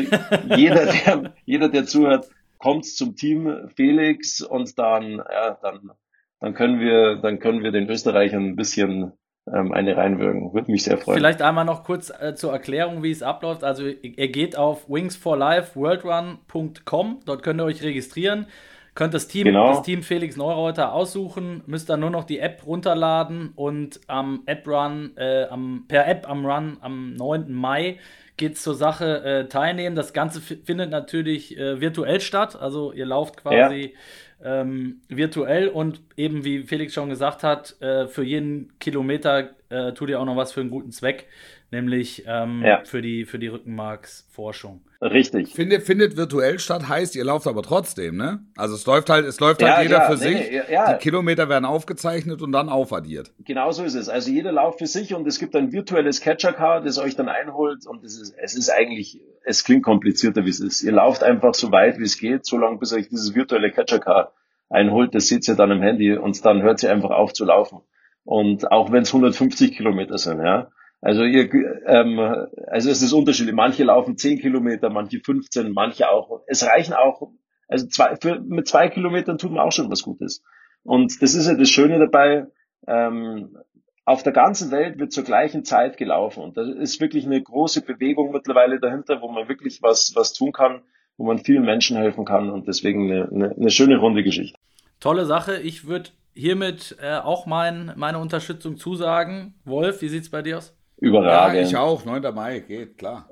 [0.57, 5.93] jeder, der, jeder, der zuhört, kommt zum Team Felix und dann, ja, dann,
[6.41, 9.13] dann können wir, dann können wir den Österreichern ein bisschen
[9.47, 10.53] ähm, eine reinwirken.
[10.53, 11.17] Würde mich sehr freuen.
[11.19, 13.65] Vielleicht einmal noch kurz äh, zur Erklärung, wie es abläuft.
[13.65, 18.47] Also ihr geht auf wingsforlifeworldrun.com, dort könnt ihr euch registrieren,
[18.95, 19.69] könnt das Team, genau.
[19.69, 24.69] das Team Felix Neureuter aussuchen, müsst dann nur noch die App runterladen und am App
[24.69, 27.51] Run, äh, am, per App am Run am 9.
[27.53, 27.99] Mai
[28.43, 29.95] geht es zur Sache äh, teilnehmen.
[29.95, 32.61] Das Ganze findet natürlich äh, virtuell statt.
[32.61, 33.95] Also ihr lauft quasi
[34.43, 34.63] ja.
[34.63, 40.09] ähm, virtuell und eben wie Felix schon gesagt hat, äh, für jeden Kilometer äh, tut
[40.09, 41.29] ihr auch noch was für einen guten Zweck,
[41.71, 42.83] nämlich ähm, ja.
[42.85, 44.81] für die, für die Rückenmarksforschung.
[45.03, 45.53] Richtig.
[45.53, 48.39] Findet, findet virtuell statt, heißt, ihr lauft aber trotzdem, ne?
[48.57, 50.71] Also es läuft halt, es läuft halt ja, halt jeder ja, für nee, sich.
[50.71, 53.33] Ja, die Kilometer werden aufgezeichnet und dann aufaddiert.
[53.45, 54.09] Genau so ist es.
[54.09, 57.85] Also jeder lauft für sich und es gibt ein virtuelles Catcher-Car, das euch dann einholt
[57.85, 60.83] und es ist, es ist eigentlich, es klingt komplizierter, wie es ist.
[60.83, 64.33] Ihr lauft einfach so weit, wie es geht, so lange, bis euch dieses virtuelle Catcher-Car
[64.69, 65.15] einholt.
[65.15, 67.81] Das seht ihr dann im Handy und dann hört sie einfach auf zu laufen.
[68.25, 70.71] Und auch wenn es 150 Kilometer sind, ja.
[71.01, 71.53] Also ihr,
[71.87, 72.21] ähm,
[72.69, 73.55] also es ist unterschiedlich.
[73.55, 76.43] Manche laufen 10 Kilometer, manche 15, manche auch.
[76.47, 77.33] Es reichen auch,
[77.67, 80.45] also zwei, für, mit zwei Kilometern tut man auch schon was Gutes.
[80.85, 82.47] Und das ist ja das Schöne dabei.
[82.87, 83.59] Ähm,
[84.05, 86.43] auf der ganzen Welt wird zur gleichen Zeit gelaufen.
[86.43, 90.53] Und da ist wirklich eine große Bewegung mittlerweile dahinter, wo man wirklich was, was tun
[90.53, 90.83] kann,
[91.17, 92.51] wo man vielen Menschen helfen kann.
[92.51, 94.59] Und deswegen eine, eine, eine schöne runde Geschichte.
[94.99, 95.57] Tolle Sache.
[95.57, 99.55] Ich würde hiermit äh, auch mein, meine Unterstützung zusagen.
[99.65, 100.75] Wolf, wie sieht's bei dir aus?
[100.99, 101.63] Überragend.
[101.63, 102.05] Ja, ich auch.
[102.05, 102.35] 9.
[102.35, 103.29] Mai, geht, klar.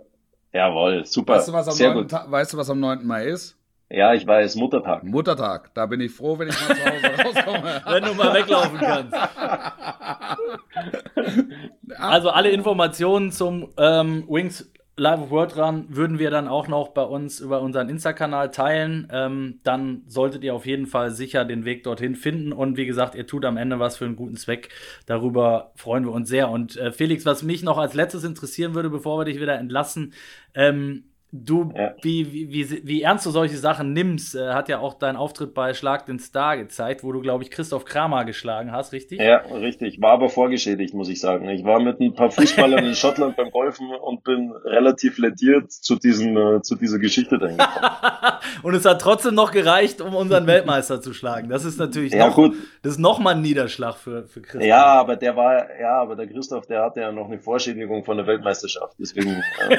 [0.52, 1.35] Jawohl, super.
[1.35, 2.09] Weißt du, was am, Sehr 9.
[2.11, 3.06] weißt du, was am 9.
[3.06, 3.60] Mai ist?
[3.92, 5.03] Ja, ich weiß, Muttertag.
[5.03, 5.74] Muttertag.
[5.74, 7.83] Da bin ich froh, wenn ich mal zu Hause rauskomme.
[7.87, 9.16] wenn du mal weglaufen kannst.
[11.98, 16.88] also alle Informationen zum ähm, Wings Live of World Run würden wir dann auch noch
[16.88, 19.09] bei uns über unseren Insta-Kanal teilen.
[19.11, 22.53] Ähm, dann solltet ihr auf jeden Fall sicher den Weg dorthin finden.
[22.53, 24.68] Und wie gesagt, ihr tut am Ende was für einen guten Zweck.
[25.07, 26.50] Darüber freuen wir uns sehr.
[26.50, 30.12] Und äh, Felix, was mich noch als letztes interessieren würde, bevor wir dich wieder entlassen,
[30.55, 31.95] ähm, Du, ja.
[32.03, 35.55] wie, wie, wie, wie ernst du solche Sachen nimmst, äh, hat ja auch dein Auftritt
[35.55, 39.21] bei Schlag den Star gezeigt, wo du, glaube ich, Christoph Kramer geschlagen hast, richtig?
[39.21, 40.01] Ja, richtig.
[40.01, 41.49] War aber vorgeschädigt, muss ich sagen.
[41.49, 45.97] Ich war mit ein paar Fußballern in Schottland beim Golfen und bin relativ lediert zu,
[45.97, 47.59] diesen, äh, zu dieser Geschichte dahin
[48.62, 51.49] Und es hat trotzdem noch gereicht, um unseren Weltmeister zu schlagen.
[51.49, 52.57] Das ist natürlich ja, noch, gut.
[52.83, 54.64] das ist noch mal ein Niederschlag für, für Christoph.
[54.64, 58.16] Ja, aber der war, ja, aber der Christoph, der hatte ja noch eine Vorschädigung von
[58.16, 58.97] der Weltmeisterschaft.
[58.99, 59.43] Deswegen.
[59.69, 59.77] Äh,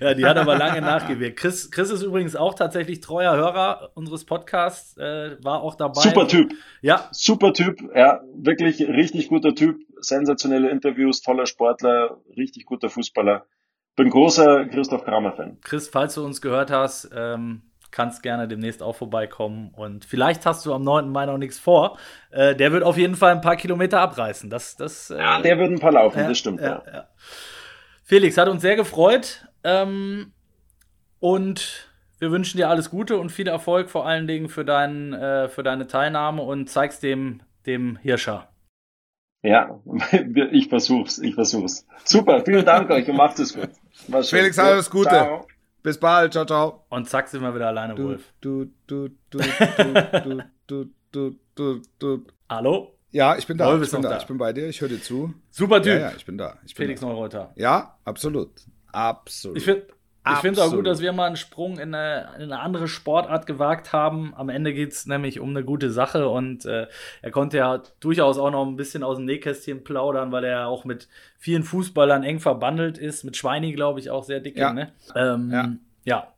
[0.00, 1.38] ja, die hat aber lange nachgewirkt.
[1.38, 6.00] Chris, Chris ist übrigens auch tatsächlich treuer Hörer unseres Podcasts, äh, war auch dabei.
[6.00, 6.52] Super Typ.
[6.80, 7.08] Ja.
[7.12, 13.46] Super Typ, ja, wirklich richtig guter Typ, sensationelle Interviews, toller Sportler, richtig guter Fußballer.
[13.96, 15.58] Bin großer Christoph Kramer-Fan.
[15.62, 19.72] Chris, falls du uns gehört hast, ähm, kannst gerne demnächst auch vorbeikommen.
[19.74, 21.10] Und vielleicht hast du am 9.
[21.10, 21.98] Mai noch nichts vor.
[22.30, 24.50] Äh, der wird auf jeden Fall ein paar Kilometer abreißen.
[24.50, 26.60] Das, das, äh, ja, der wird ein paar laufen, ja, das stimmt.
[26.60, 26.82] Ja.
[28.04, 29.47] Felix, hat uns sehr gefreut.
[29.64, 30.32] Ähm,
[31.20, 35.48] und wir wünschen dir alles Gute und viel Erfolg, vor allen Dingen für, dein, äh,
[35.48, 38.48] für deine Teilnahme und zeig's dem, dem Hirscher.
[39.42, 39.80] Ja,
[40.52, 41.86] ich versuch's, ich versuch's.
[42.04, 43.70] Super, vielen Dank euch und macht es gut.
[44.24, 45.10] Felix, alles Gute.
[45.10, 45.46] Ciao.
[45.82, 46.84] Bis bald, ciao, ciao.
[46.88, 48.32] Und zack, sind wir wieder alleine, du, Wolf.
[48.40, 52.26] Du, du, du, du, du, du, du, du.
[52.48, 52.98] Hallo?
[53.10, 53.66] Ja, ich bin da.
[53.66, 54.10] Wolf ich bin da.
[54.10, 54.16] da.
[54.18, 54.68] Ich bin bei dir.
[54.68, 55.32] Ich höre dir zu.
[55.50, 55.94] Super Typ.
[55.94, 56.58] Ja, ja, ich bin da.
[56.66, 57.52] Ich bin Felix Neureuter.
[57.56, 58.50] Ja, absolut.
[58.92, 59.58] Absolut.
[59.58, 59.86] Ich finde
[60.32, 62.88] ich finde es auch gut, dass wir mal einen Sprung in eine, in eine, andere
[62.88, 64.34] Sportart gewagt haben.
[64.34, 66.86] Am Ende geht es nämlich um eine gute Sache und äh,
[67.22, 70.84] er konnte ja durchaus auch noch ein bisschen aus dem Nähkästchen plaudern, weil er auch
[70.84, 74.56] mit vielen Fußballern eng verbandelt ist, mit Schweini, glaube ich, auch sehr dick.
[74.56, 74.72] Ja.
[74.72, 74.92] Ne?
[75.14, 75.72] Ähm, ja.
[76.04, 76.32] ja.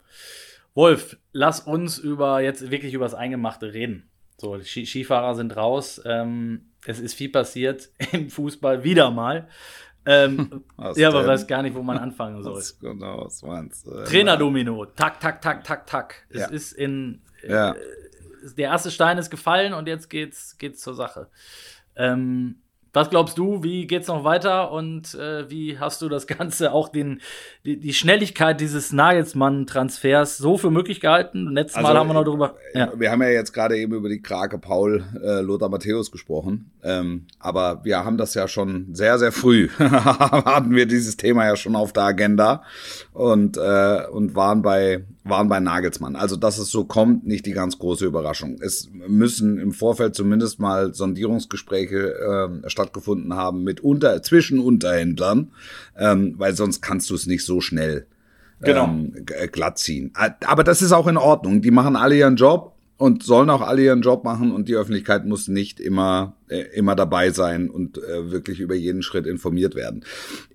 [0.74, 4.08] Wolf, lass uns über jetzt wirklich über das Eingemachte reden.
[4.36, 6.00] So, die Skifahrer sind raus.
[6.04, 9.48] Ähm, es ist viel passiert im Fußball wieder mal.
[10.06, 10.64] Ähm,
[10.96, 12.56] ja, aber weiß gar nicht, wo man anfangen soll.
[12.56, 14.04] Was genau, was meinst du?
[14.04, 14.86] Trainerdomino.
[14.86, 16.26] Tak, tak, tak, tak, tak.
[16.30, 16.46] Es ja.
[16.48, 17.22] ist in.
[17.46, 17.72] Ja.
[17.72, 17.76] Äh,
[18.56, 21.28] der erste Stein ist gefallen und jetzt geht's, geht's zur Sache.
[21.96, 26.72] Ähm, was glaubst du, wie geht's noch weiter und äh, wie hast du das Ganze
[26.72, 27.20] auch den,
[27.64, 31.52] die, die Schnelligkeit dieses Nagelsmann-Transfers so für möglich gehalten?
[31.52, 32.54] Letztes also, Mal haben wir noch darüber.
[32.72, 32.92] Äh, ja.
[32.96, 36.70] Wir haben ja jetzt gerade eben über die Krake Paul äh, Lothar Matthäus gesprochen.
[36.82, 41.56] Ähm, aber wir haben das ja schon sehr, sehr früh, hatten wir dieses Thema ja
[41.56, 42.62] schon auf der Agenda
[43.12, 46.16] und, äh, und waren bei waren bei Nagelsmann.
[46.16, 48.58] Also, dass es so kommt, nicht die ganz große Überraschung.
[48.60, 55.52] Es müssen im Vorfeld zumindest mal Sondierungsgespräche äh, stattgefunden haben mit unter, zwischen Unterhändlern,
[55.96, 58.06] ähm, weil sonst kannst du es nicht so schnell
[58.60, 58.84] genau.
[58.84, 60.12] ähm, glatt ziehen.
[60.46, 61.62] Aber das ist auch in Ordnung.
[61.62, 65.24] Die machen alle ihren Job und sollen auch alle ihren Job machen und die Öffentlichkeit
[65.24, 70.04] muss nicht immer, äh, immer dabei sein und äh, wirklich über jeden Schritt informiert werden.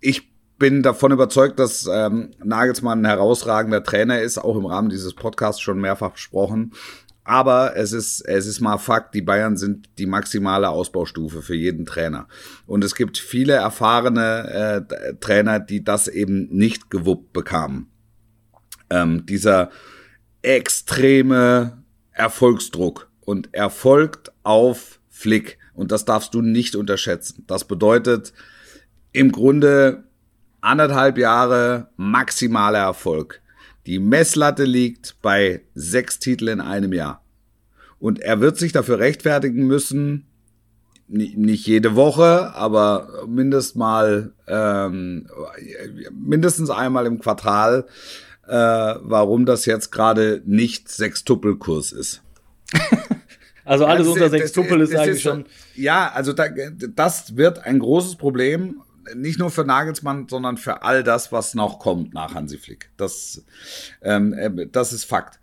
[0.01, 5.13] Ich bin davon überzeugt, dass ähm, Nagelsmann ein herausragender Trainer ist, auch im Rahmen dieses
[5.13, 6.73] Podcasts schon mehrfach besprochen.
[7.25, 11.88] Aber es ist, es ist mal Fakt, die Bayern sind die maximale Ausbaustufe für jeden
[11.88, 12.27] Trainer.
[12.67, 17.88] Und es gibt viele erfahrene äh, Trainer, die das eben nicht gewuppt bekamen.
[18.91, 19.71] Ähm, dieser
[20.43, 27.43] extreme Erfolgsdruck und erfolgt auf Flick Und das darfst du nicht unterschätzen.
[27.47, 28.33] Das bedeutet
[29.13, 30.03] im Grunde
[30.61, 33.41] anderthalb Jahre maximaler Erfolg.
[33.85, 37.23] Die Messlatte liegt bei sechs Titeln in einem Jahr.
[37.99, 40.25] Und er wird sich dafür rechtfertigen müssen,
[41.07, 45.27] nicht jede Woche, aber mindest mal ähm,
[46.11, 47.85] mindestens einmal im Quartal,
[48.47, 52.23] äh, warum das jetzt gerade nicht Sextuppelkurs ist.
[53.65, 55.45] also alles ja, unter Sextuppel ist eigentlich ist, schon.
[55.75, 56.47] Ja, also da,
[56.95, 58.81] das wird ein großes Problem,
[59.13, 62.89] nicht nur für Nagelsmann, sondern für all das, was noch kommt nach Hansi Flick.
[62.97, 63.45] Das,
[64.01, 65.39] ähm, äh, das ist Fakt.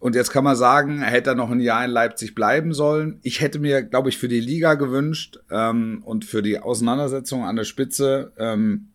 [0.00, 3.20] Und jetzt kann man sagen, hätte er noch ein Jahr in Leipzig bleiben sollen.
[3.22, 7.54] Ich hätte mir, glaube ich, für die Liga gewünscht ähm, und für die Auseinandersetzung an
[7.54, 8.88] der Spitze, ähm,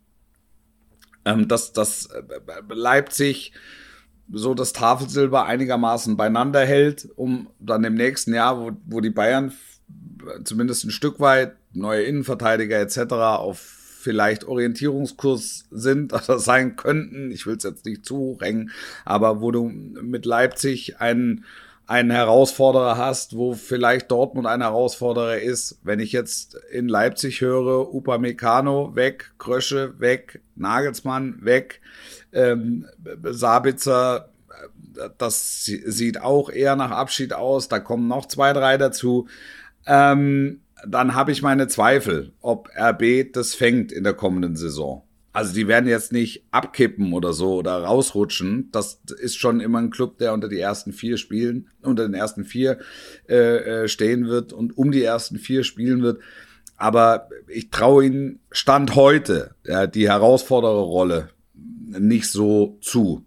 [1.23, 2.21] ähm, dass, dass äh,
[2.67, 3.53] Leipzig
[4.29, 9.53] so das Tafelsilber einigermaßen beieinander hält, um dann im nächsten Jahr, wo, wo die Bayern
[10.43, 13.13] zumindest ein Stück weit neue Innenverteidiger etc.
[13.13, 13.76] auf
[14.07, 17.29] vielleicht Orientierungskurs sind oder sein könnten.
[17.29, 18.71] Ich will es jetzt nicht zu hochhängen,
[19.03, 21.43] aber wo du mit Leipzig einen
[21.87, 25.79] einen Herausforderer hast, wo vielleicht Dortmund ein Herausforderer ist.
[25.83, 31.79] Wenn ich jetzt in Leipzig höre, Upamecano weg, Krösche weg, Nagelsmann weg,
[32.33, 32.87] ähm,
[33.23, 34.29] Sabitzer,
[35.17, 37.69] das sieht auch eher nach Abschied aus.
[37.69, 39.27] Da kommen noch zwei, drei dazu.
[39.85, 45.03] Ähm, dann habe ich meine Zweifel, ob RB das fängt in der kommenden Saison.
[45.33, 48.69] Also die werden jetzt nicht abkippen oder so oder rausrutschen.
[48.71, 52.43] Das ist schon immer ein Club, der unter die ersten vier spielen, unter den ersten
[52.43, 52.79] vier
[53.29, 56.21] äh, äh stehen wird und um die ersten vier spielen wird.
[56.75, 63.26] Aber ich traue ihnen Stand heute ja, die Herausfordererrolle nicht so zu.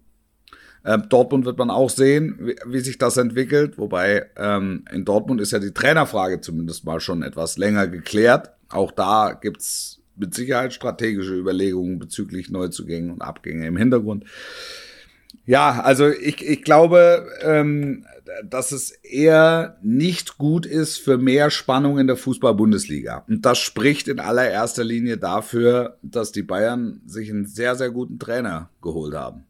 [0.83, 3.77] Ähm, Dortmund wird man auch sehen, wie, wie sich das entwickelt.
[3.77, 8.51] Wobei ähm, in Dortmund ist ja die Trainerfrage zumindest mal schon etwas länger geklärt.
[8.69, 14.25] Auch da gibt's mit Sicherheit strategische Überlegungen bezüglich Neuzugängen und Abgänge im Hintergrund.
[15.45, 18.05] Ja, also ich, ich glaube, ähm,
[18.43, 23.25] dass es eher nicht gut ist für mehr Spannung in der Fußball-Bundesliga.
[23.27, 28.19] Und das spricht in allererster Linie dafür, dass die Bayern sich einen sehr, sehr guten
[28.19, 29.45] Trainer geholt haben.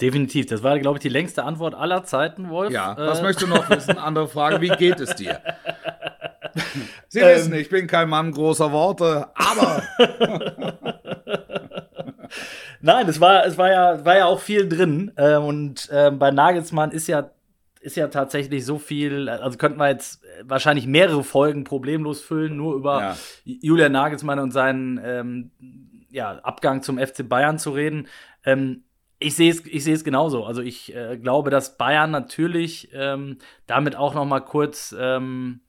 [0.00, 0.46] Definitiv.
[0.46, 2.72] Das war, glaube ich, die längste Antwort aller Zeiten, Wolf.
[2.72, 3.98] Ja, was äh, möchtest du noch wissen?
[3.98, 5.40] Andere Frage, wie geht es dir?
[7.08, 9.82] Sie ähm, wissen, ich bin kein Mann großer Worte, aber.
[12.80, 15.12] Nein, es war, es war ja, war ja auch viel drin.
[15.16, 17.30] Äh, und äh, bei Nagelsmann ist ja,
[17.80, 22.74] ist ja tatsächlich so viel, also könnten wir jetzt wahrscheinlich mehrere Folgen problemlos füllen, nur
[22.74, 23.16] über ja.
[23.44, 25.50] Julian Nagelsmann und seinen ähm,
[26.10, 28.08] ja, Abgang zum FC Bayern zu reden.
[28.44, 28.84] Ähm,
[29.20, 30.44] ich sehe es ich sehe es genauso.
[30.44, 35.60] Also ich äh, glaube, dass Bayern natürlich ähm, damit auch noch mal kurz ähm,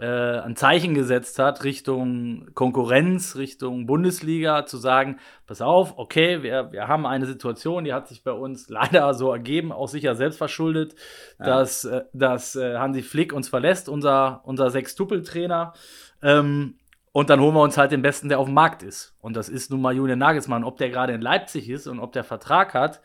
[0.00, 0.06] äh,
[0.40, 6.88] ein Zeichen gesetzt hat Richtung Konkurrenz, Richtung Bundesliga, zu sagen, pass auf, okay, wir, wir
[6.88, 10.94] haben eine Situation, die hat sich bei uns leider so ergeben, auch sicher selbst verschuldet,
[11.38, 11.44] ja.
[11.44, 15.74] dass, äh, dass äh, Hansi Flick uns verlässt, unser, unser Sechstuppel-Trainer.
[16.22, 16.79] Ähm,
[17.12, 19.14] und dann holen wir uns halt den Besten, der auf dem Markt ist.
[19.20, 20.64] Und das ist nun mal Julian Nagelsmann.
[20.64, 23.00] Ob der gerade in Leipzig ist und ob der Vertrag hat,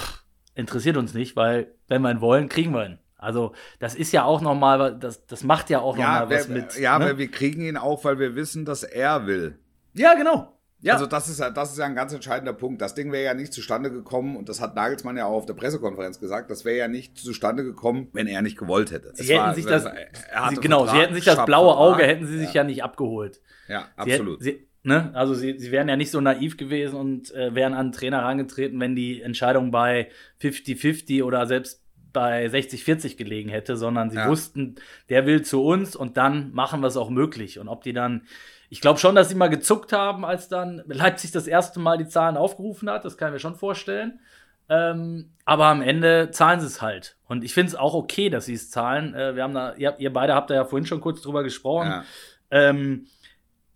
[0.00, 0.22] pff,
[0.54, 2.98] interessiert uns nicht, weil wenn wir ihn wollen, kriegen wir ihn.
[3.16, 6.78] Also das ist ja auch nochmal, das, das macht ja auch ja, nochmal was mit.
[6.78, 7.06] Ja, ne?
[7.06, 9.58] aber wir kriegen ihn auch, weil wir wissen, dass er will.
[9.94, 10.57] Ja, genau.
[10.80, 10.94] Ja.
[10.94, 12.80] Also das ist ja, das ist ja ein ganz entscheidender Punkt.
[12.80, 15.54] Das Ding wäre ja nicht zustande gekommen und das hat Nagelsmann ja auch auf der
[15.54, 16.50] Pressekonferenz gesagt.
[16.50, 19.10] Das wäre ja nicht zustande gekommen, wenn er nicht gewollt hätte.
[19.14, 22.38] Sie hätten war, sich das, sie, genau, sie hätten sich das blaue Auge hätten sie
[22.38, 23.40] sich ja, ja nicht abgeholt.
[23.66, 24.40] Ja, absolut.
[24.40, 25.10] Sie, sie, ne?
[25.14, 28.18] Also sie, sie wären ja nicht so naiv gewesen und äh, wären an den Trainer
[28.18, 30.10] herangetreten, wenn die Entscheidung bei
[30.40, 34.28] 50-50 oder selbst bei 60-40 gelegen hätte, sondern sie ja.
[34.28, 34.76] wussten,
[35.08, 37.58] der will zu uns und dann machen wir es auch möglich.
[37.58, 38.22] Und ob die dann
[38.70, 42.08] ich glaube schon, dass sie mal gezuckt haben, als dann Leipzig das erste Mal die
[42.08, 43.04] Zahlen aufgerufen hat.
[43.04, 44.20] Das kann ich mir schon vorstellen.
[44.68, 47.16] Ähm, aber am Ende zahlen sie es halt.
[47.26, 49.14] Und ich finde es auch okay, dass sie es zahlen.
[49.14, 51.88] Äh, wir haben da, ihr, ihr, beide habt da ja vorhin schon kurz drüber gesprochen.
[51.88, 52.04] Ja.
[52.50, 53.06] Ähm,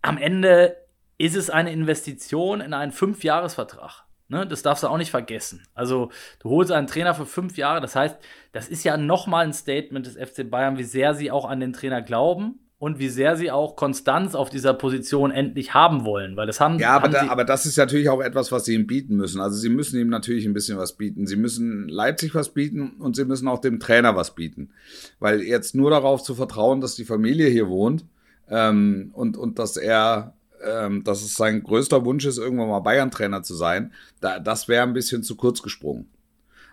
[0.03, 0.77] am Ende
[1.17, 4.05] ist es eine Investition in einen Fünfjahresvertrag.
[4.29, 5.67] Ne, das darfst du auch nicht vergessen.
[5.75, 7.83] Also, du holst einen Trainer für fünf Jahre.
[7.83, 8.19] Das heißt,
[8.53, 11.75] das ist ja nochmal ein Statement des FC Bayern, wie sehr sie auch an den
[11.75, 16.49] Trainer glauben und wie sehr sie auch Konstanz auf dieser Position endlich haben wollen, weil
[16.49, 18.89] das haben ja, aber, haben da, aber das ist natürlich auch etwas, was sie ihm
[18.89, 19.41] bieten müssen.
[19.41, 21.29] Also sie müssen ihm natürlich ein bisschen was bieten.
[21.29, 24.71] Sie müssen Leipzig was bieten und sie müssen auch dem Trainer was bieten,
[25.21, 28.05] weil jetzt nur darauf zu vertrauen, dass die Familie hier wohnt
[28.49, 33.45] ähm, und und dass er ähm, dass es sein größter Wunsch ist, irgendwann mal Bayern-Trainer
[33.45, 36.09] zu sein, da, das wäre ein bisschen zu kurz gesprungen.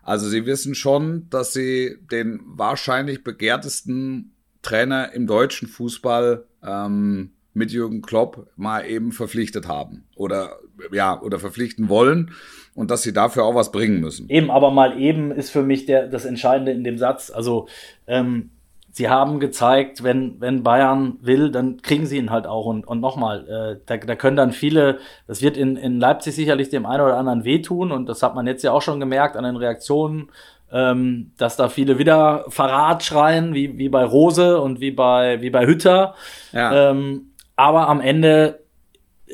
[0.01, 7.71] Also sie wissen schon, dass sie den wahrscheinlich begehrtesten Trainer im deutschen Fußball ähm, mit
[7.71, 10.57] Jürgen Klopp mal eben verpflichtet haben oder
[10.91, 12.31] ja oder verpflichten wollen
[12.73, 14.29] und dass sie dafür auch was bringen müssen.
[14.29, 17.31] Eben, aber mal eben ist für mich der, das Entscheidende in dem Satz.
[17.31, 17.67] Also
[18.07, 18.51] ähm,
[18.91, 22.65] sie haben gezeigt, wenn, wenn Bayern will, dann kriegen sie ihn halt auch.
[22.65, 26.69] Und, und nochmal, äh, da, da können dann viele, das wird in, in Leipzig sicherlich
[26.69, 29.43] dem einen oder anderen wehtun und das hat man jetzt ja auch schon gemerkt an
[29.43, 30.29] den Reaktionen,
[30.71, 35.49] ähm, dass da viele wieder Verrat schreien, wie, wie bei Rose und wie bei, wie
[35.49, 36.15] bei Hütter.
[36.51, 36.91] Ja.
[36.91, 38.59] Ähm, aber am Ende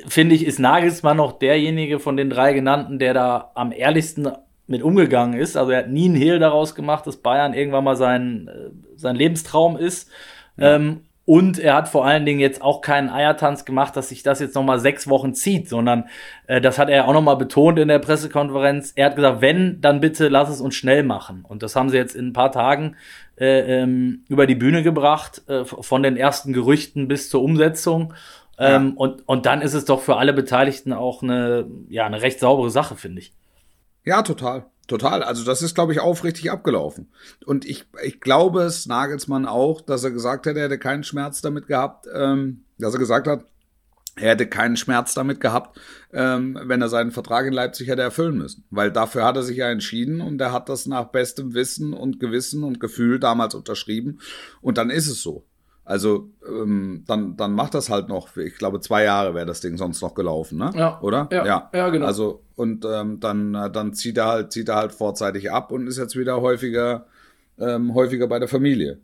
[0.08, 4.30] finde ich, ist Nagelsmann noch derjenige von den drei genannten, der da am ehrlichsten
[4.67, 5.58] mit umgegangen ist.
[5.58, 9.15] Also er hat nie einen Hehl daraus gemacht, dass Bayern irgendwann mal sein, äh, sein
[9.15, 10.10] Lebenstraum ist.
[10.58, 10.75] Ja.
[10.75, 14.39] Ähm, und er hat vor allen Dingen jetzt auch keinen Eiertanz gemacht, dass sich das
[14.39, 16.06] jetzt noch mal sechs Wochen zieht, sondern
[16.45, 18.93] äh, das hat er auch noch mal betont in der Pressekonferenz.
[18.95, 21.43] Er hat gesagt, wenn, dann bitte lass es uns schnell machen.
[21.47, 22.95] Und das haben sie jetzt in ein paar Tagen
[23.39, 28.13] äh, ähm, über die Bühne gebracht, äh, von den ersten Gerüchten bis zur Umsetzung.
[28.60, 28.93] Ähm, ja.
[28.95, 32.69] und, und dann ist es doch für alle Beteiligten auch eine, ja, eine recht saubere
[32.69, 33.34] Sache, finde ich.
[34.06, 34.65] Ja, total.
[34.88, 35.24] Total.
[35.24, 37.08] Also das ist, glaube ich, aufrichtig abgelaufen.
[37.46, 41.41] Und ich, ich glaube es Nagelsmann auch, dass er gesagt hat, er hätte keinen Schmerz
[41.41, 43.46] damit gehabt, ähm, dass er gesagt hat,
[44.15, 45.80] er hätte keinen Schmerz damit gehabt,
[46.13, 48.63] ähm, wenn er seinen Vertrag in Leipzig hätte erfüllen müssen.
[48.70, 52.20] Weil dafür hat er sich ja entschieden und er hat das nach bestem Wissen und
[52.20, 54.20] Gewissen und Gefühl damals unterschrieben.
[54.62, 55.46] Und dann ist es so.
[55.86, 59.78] Also ähm, dann, dann macht das halt noch, ich glaube, zwei Jahre wäre das Ding
[59.78, 60.71] sonst noch gelaufen, ne?
[60.76, 61.00] Ja.
[61.02, 61.30] Oder?
[61.32, 62.08] Ja, ja, ja genau.
[62.08, 65.86] Also, und ähm, dann, äh, dann zieht er halt, zieht er halt vorzeitig ab und
[65.86, 67.06] ist jetzt wieder häufiger,
[67.60, 69.00] ähm, häufiger bei der Familie.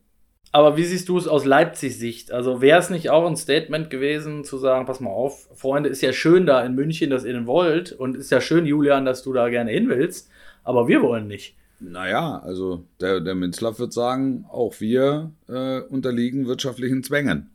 [0.51, 2.31] Aber wie siehst du es aus Leipzig-Sicht?
[2.31, 6.01] Also wäre es nicht auch ein Statement gewesen, zu sagen, pass mal auf, Freunde, ist
[6.01, 9.21] ja schön da in München, dass ihr den wollt und ist ja schön, Julian, dass
[9.21, 10.29] du da gerne hin willst,
[10.63, 11.55] aber wir wollen nicht.
[11.83, 17.49] Naja, also der, der Minzlaff wird sagen, auch wir äh, unterliegen wirtschaftlichen Zwängen.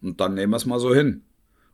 [0.00, 1.22] Und dann nehmen wir es mal so hin.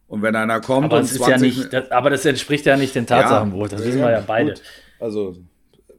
[0.09, 2.77] Und wenn einer kommt aber und das ist ja nicht, das, aber das entspricht ja
[2.77, 4.55] nicht den Tatsachen ja, wohl, das wissen wir ja beide.
[4.55, 4.63] Gut.
[5.01, 5.37] Also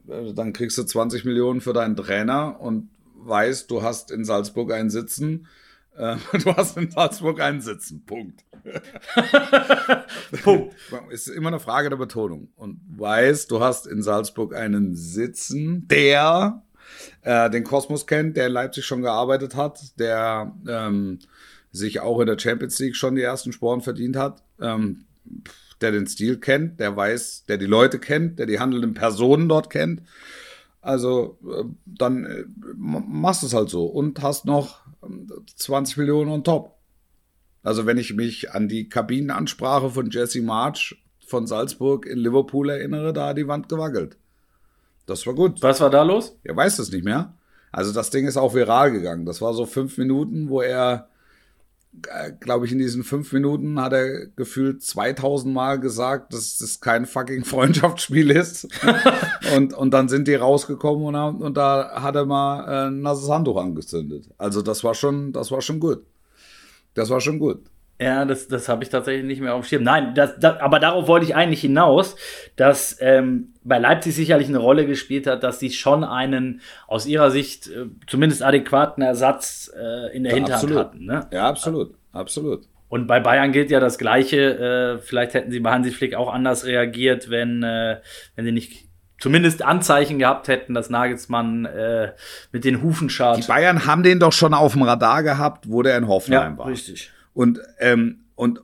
[0.08, 4.72] äh, dann kriegst du 20 Millionen für deinen Trainer und weißt, du hast in Salzburg
[4.72, 5.46] einen Sitzen.
[5.98, 8.04] Äh, du hast in Salzburg einen Sitzen.
[8.06, 8.44] Punkt.
[10.42, 10.74] Punkt.
[11.10, 12.48] Ist immer eine Frage der Betonung.
[12.56, 16.62] Und weißt, du hast in Salzburg einen Sitzen, der
[17.22, 21.18] äh, den Kosmos kennt, der in Leipzig schon gearbeitet hat, der ähm,
[21.72, 25.04] sich auch in der Champions League schon die ersten Sporen verdient hat, ähm,
[25.80, 29.68] der den Stil kennt, der weiß, der die Leute kennt, der die handelnden Personen dort
[29.68, 30.02] kennt.
[30.80, 32.44] Also äh, dann äh,
[32.76, 34.87] machst du es halt so und hast noch
[35.56, 36.74] 20 ähm, Millionen on top.
[37.62, 43.12] Also wenn ich mich an die Kabinenansprache von Jesse March von Salzburg in Liverpool erinnere,
[43.12, 44.16] da hat die Wand gewackelt.
[45.06, 45.62] Das war gut.
[45.62, 46.36] Was war da los?
[46.44, 47.34] Er weiß das nicht mehr.
[47.72, 49.26] Also das Ding ist auch viral gegangen.
[49.26, 51.08] Das war so fünf Minuten, wo er,
[52.40, 57.06] glaube ich, in diesen fünf Minuten hat er gefühlt 2000 Mal gesagt, dass das kein
[57.06, 58.68] fucking Freundschaftsspiel ist.
[59.56, 63.00] und, und dann sind die rausgekommen und, haben, und da hat er mal äh, ein
[63.00, 64.28] nasses Handtuch angezündet.
[64.38, 66.04] Also das war schon, das war schon gut.
[66.94, 67.62] Das war schon gut.
[68.00, 69.82] Ja, das, das habe ich tatsächlich nicht mehr auf dem Schirm.
[69.82, 72.14] Nein, das, das, aber darauf wollte ich eigentlich hinaus,
[72.54, 77.32] dass ähm, bei Leipzig sicherlich eine Rolle gespielt hat, dass sie schon einen aus ihrer
[77.32, 80.78] Sicht äh, zumindest adäquaten Ersatz äh, in der ja, Hinterhand absolut.
[80.78, 81.04] hatten.
[81.06, 81.26] Ne?
[81.32, 82.68] Ja, absolut, absolut.
[82.88, 84.98] Und bei Bayern gilt ja das Gleiche.
[84.98, 88.00] Äh, vielleicht hätten sie bei Hansi Flick auch anders reagiert, wenn, äh,
[88.36, 88.86] wenn sie nicht
[89.18, 92.12] zumindest Anzeichen gehabt hätten, dass Nagelsmann äh,
[92.52, 93.38] mit den Hufen schart.
[93.38, 96.58] Die Bayern haben den doch schon auf dem Radar gehabt, wo der in Hoffenheim ja,
[96.58, 96.66] war.
[96.68, 97.10] Richtig.
[97.38, 98.62] Und, ähm, und,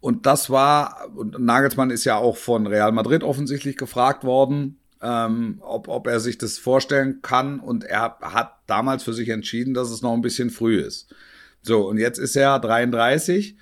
[0.00, 5.58] und das war, und Nagelsmann ist ja auch von Real Madrid offensichtlich gefragt worden, ähm,
[5.60, 7.60] ob, ob er sich das vorstellen kann.
[7.60, 11.14] Und er hat damals für sich entschieden, dass es noch ein bisschen früh ist.
[11.60, 13.58] So, und jetzt ist er 33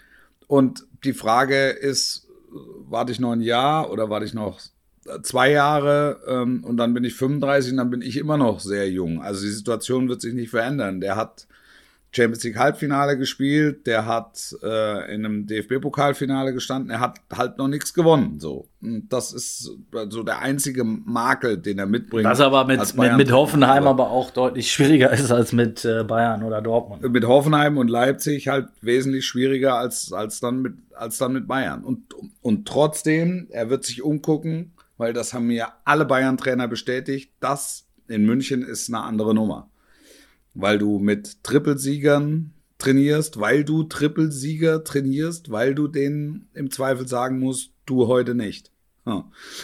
[0.47, 2.29] und die Frage ist,
[2.89, 4.61] warte ich noch ein Jahr oder warte ich noch
[5.25, 8.89] zwei Jahre ähm, und dann bin ich 35 und dann bin ich immer noch sehr
[8.89, 9.23] jung.
[9.23, 11.01] Also die Situation wird sich nicht verändern.
[11.01, 11.49] Der hat
[12.15, 17.69] Champions League Halbfinale gespielt, der hat äh, in einem DFB-Pokalfinale gestanden, er hat halt noch
[17.69, 18.39] nichts gewonnen.
[18.39, 18.69] So.
[18.83, 19.71] Und das ist
[20.11, 22.29] so der einzige Makel, den er mitbringt.
[22.29, 26.43] Was aber mit, mit, mit Hoffenheim aber auch deutlich schwieriger ist als mit äh, Bayern
[26.43, 27.03] oder Dortmund.
[27.11, 31.83] Mit Hoffenheim und Leipzig halt wesentlich schwieriger als, als, dann, mit, als dann mit Bayern.
[31.83, 37.87] Und, und trotzdem, er wird sich umgucken, weil das haben mir alle Bayern-Trainer bestätigt, das
[38.07, 39.72] in München ist eine andere Nummer
[40.55, 47.39] weil du mit Trippelsiegern trainierst, weil du Trippelsieger trainierst, weil du denen im Zweifel sagen
[47.39, 48.71] musst, du heute nicht.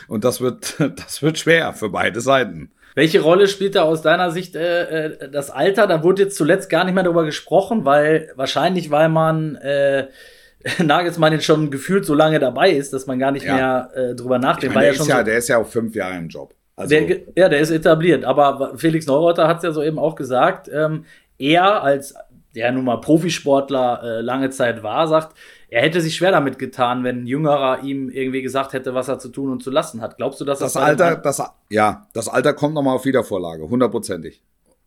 [0.09, 2.71] Und das wird, das wird schwer für beide Seiten.
[2.95, 5.87] Welche Rolle spielt da aus deiner Sicht äh, äh, das Alter?
[5.87, 10.09] Da wurde jetzt zuletzt gar nicht mehr darüber gesprochen, weil wahrscheinlich, weil man äh,
[10.83, 13.55] Nagelsmann jetzt schon gefühlt so lange dabei ist, dass man gar nicht ja.
[13.55, 14.75] mehr äh, drüber nachdenkt.
[14.75, 16.55] Meine, der, ja ist ja, so, der ist ja auch fünf Jahre im Job.
[16.79, 18.25] Also der, ja, der ist etabliert.
[18.25, 21.05] Aber Felix Neureuter hat es ja so eben auch gesagt, ähm,
[21.39, 22.15] er als
[22.55, 25.37] der nun mal Profisportler äh, lange Zeit war, sagt,
[25.69, 29.19] er hätte sich schwer damit getan, wenn ein Jüngerer ihm irgendwie gesagt hätte, was er
[29.19, 30.17] zu tun und zu lassen hat.
[30.17, 34.43] Glaubst du, dass das, das Alter, das, ja, das Alter kommt nochmal auf Wiedervorlage, hundertprozentig.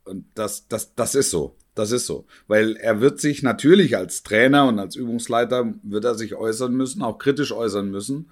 [0.05, 1.55] Und das, das, das ist so.
[1.75, 2.25] Das ist so.
[2.47, 7.01] Weil er wird sich natürlich als Trainer und als Übungsleiter wird er sich äußern müssen,
[7.01, 8.29] auch kritisch äußern müssen,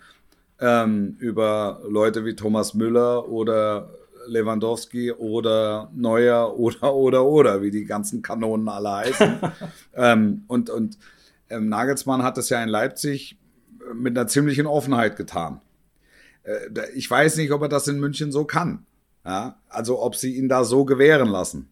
[0.59, 3.89] ähm, über Leute wie Thomas Müller oder
[4.27, 9.39] Lewandowski oder Neuer oder, oder, oder, wie die ganzen Kanonen alle heißen.
[9.95, 10.97] ähm, und, und
[11.49, 13.37] ähm, Nagelsmann hat das ja in Leipzig
[13.79, 15.61] äh, mit einer ziemlichen Offenheit getan.
[16.43, 18.85] Äh, ich weiß nicht, ob er das in München so kann.
[19.25, 19.59] Ja?
[19.67, 21.69] Also ob sie ihn da so gewähren lassen.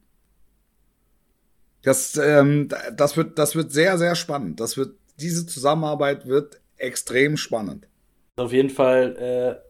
[1.83, 4.59] Das, ähm, das, wird, das wird sehr, sehr spannend.
[4.59, 7.87] Das wird, diese Zusammenarbeit wird extrem spannend.
[8.37, 9.67] Auf jeden Fall äh,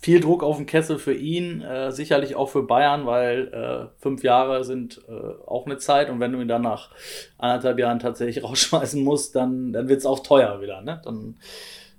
[0.00, 4.22] viel Druck auf den Kessel für ihn, äh, sicherlich auch für Bayern, weil äh, fünf
[4.22, 6.90] Jahre sind äh, auch eine Zeit und wenn du ihn dann nach
[7.38, 10.80] anderthalb Jahren tatsächlich rausschmeißen musst, dann, dann wird es auch teuer wieder.
[10.80, 11.00] Ne?
[11.04, 11.36] Dann,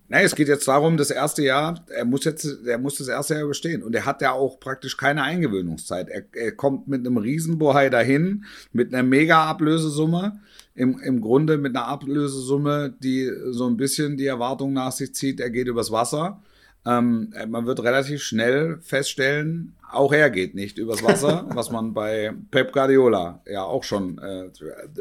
[0.10, 3.34] Nein, es geht jetzt darum, das erste Jahr, er muss jetzt, er muss das erste
[3.34, 3.84] Jahr überstehen.
[3.84, 6.08] Und er hat ja auch praktisch keine Eingewöhnungszeit.
[6.08, 10.40] Er, er kommt mit einem Riesenbohai dahin, mit einer Mega-Ablösesumme.
[10.78, 15.40] Im, Im Grunde mit einer Ablösesumme, die so ein bisschen die Erwartung nach sich zieht,
[15.40, 16.40] er geht übers Wasser.
[16.86, 22.32] Ähm, man wird relativ schnell feststellen, auch er geht nicht übers Wasser, was man bei
[22.52, 24.50] Pep Guardiola ja auch schon äh,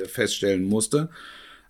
[0.07, 1.11] feststellen musste.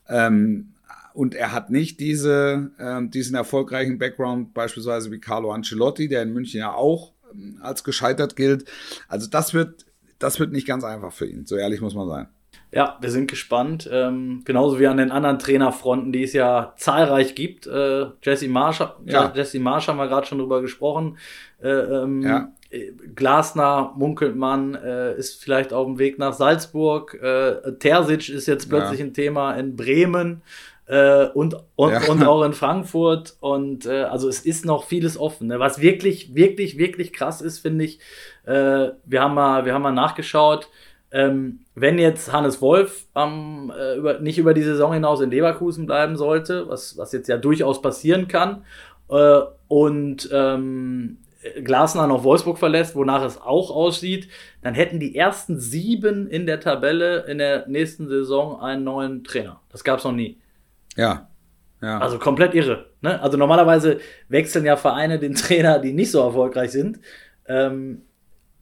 [0.08, 0.68] Ähm,
[1.12, 6.32] und er hat nicht diese, äh, diesen erfolgreichen Background, beispielsweise wie Carlo Ancelotti, der in
[6.32, 8.66] München ja auch äh, als gescheitert gilt.
[9.08, 9.84] Also das wird,
[10.20, 12.28] das wird nicht ganz einfach für ihn, so ehrlich muss man sein.
[12.76, 13.88] Ja, wir sind gespannt.
[13.90, 17.66] Ähm, genauso wie an den anderen Trainerfronten, die es ja zahlreich gibt.
[17.66, 19.32] Äh, Jesse Marsch, ja.
[19.34, 21.16] Jesse Marsch haben wir gerade schon drüber gesprochen.
[21.62, 22.52] Äh, ähm, ja.
[23.14, 27.14] Glasner munkelt man, äh, ist vielleicht auf dem Weg nach Salzburg.
[27.14, 29.06] Äh, Terzic ist jetzt plötzlich ja.
[29.06, 30.42] ein Thema in Bremen
[30.84, 32.06] äh, und, und, ja.
[32.10, 33.38] und auch in Frankfurt.
[33.40, 35.46] Und äh, also es ist noch vieles offen.
[35.46, 35.58] Ne?
[35.58, 38.00] Was wirklich, wirklich, wirklich krass ist, finde ich,
[38.44, 40.68] äh, wir, haben mal, wir haben mal nachgeschaut,
[41.10, 45.86] ähm, wenn jetzt Hannes Wolf ähm, äh, über, nicht über die Saison hinaus in Leverkusen
[45.86, 48.64] bleiben sollte, was, was jetzt ja durchaus passieren kann,
[49.08, 51.18] äh, und ähm,
[51.62, 54.28] Glasner noch Wolfsburg verlässt, wonach es auch aussieht,
[54.62, 59.60] dann hätten die ersten sieben in der Tabelle in der nächsten Saison einen neuen Trainer.
[59.70, 60.38] Das gab es noch nie.
[60.96, 61.28] Ja.
[61.80, 61.98] ja.
[61.98, 62.86] Also komplett irre.
[63.00, 63.20] Ne?
[63.20, 63.98] Also normalerweise
[64.28, 66.98] wechseln ja Vereine den Trainer, die nicht so erfolgreich sind.
[67.46, 68.02] Ähm,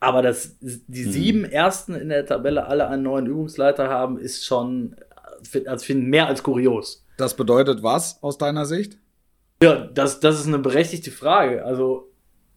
[0.04, 1.12] aber dass die mhm.
[1.12, 4.96] sieben ersten in der Tabelle alle einen neuen Übungsleiter haben, ist schon
[5.66, 7.04] also finde mehr als kurios.
[7.18, 8.98] Das bedeutet was aus deiner Sicht?
[9.62, 11.64] Ja, das, das ist eine berechtigte Frage.
[11.64, 12.10] Also,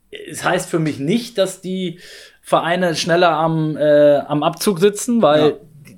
[0.09, 1.99] es heißt für mich nicht, dass die
[2.41, 5.55] Vereine schneller am, äh, am Abzug sitzen, weil ja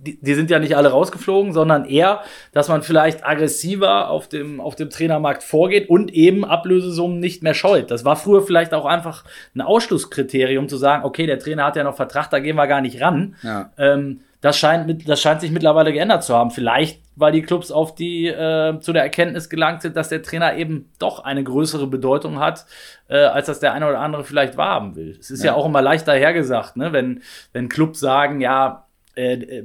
[0.10, 4.60] die, die sind ja nicht alle rausgeflogen, sondern eher, dass man vielleicht aggressiver auf dem,
[4.62, 7.92] auf dem Trainermarkt vorgeht und eben Ablösesummen nicht mehr scheut.
[7.92, 9.24] Das war früher vielleicht auch einfach
[9.56, 12.82] ein Ausschlusskriterium zu sagen, okay, der Trainer hat ja noch Vertrag, da gehen wir gar
[12.82, 13.36] nicht ran.
[13.44, 13.72] Ja.
[13.78, 16.50] Ähm, das scheint, das scheint sich mittlerweile geändert zu haben.
[16.50, 20.56] Vielleicht, weil die Clubs auf die, äh, zu der Erkenntnis gelangt sind, dass der Trainer
[20.56, 22.66] eben doch eine größere Bedeutung hat,
[23.10, 25.18] äh, als das der eine oder andere vielleicht wahrhaben will.
[25.20, 26.94] Es ist ja, ja auch immer leichter hergesagt, ne?
[26.94, 28.86] wenn, wenn Clubs sagen, ja,
[29.20, 29.64] äh, äh,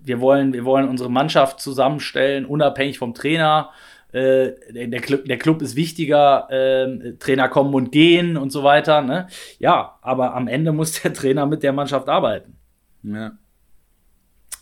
[0.00, 3.70] wir, wollen, wir wollen unsere Mannschaft zusammenstellen, unabhängig vom Trainer.
[4.10, 9.02] Äh, der, Club, der Club ist wichtiger, äh, Trainer kommen und gehen und so weiter.
[9.02, 9.28] Ne?
[9.60, 12.56] Ja, aber am Ende muss der Trainer mit der Mannschaft arbeiten.
[13.04, 13.32] Ja.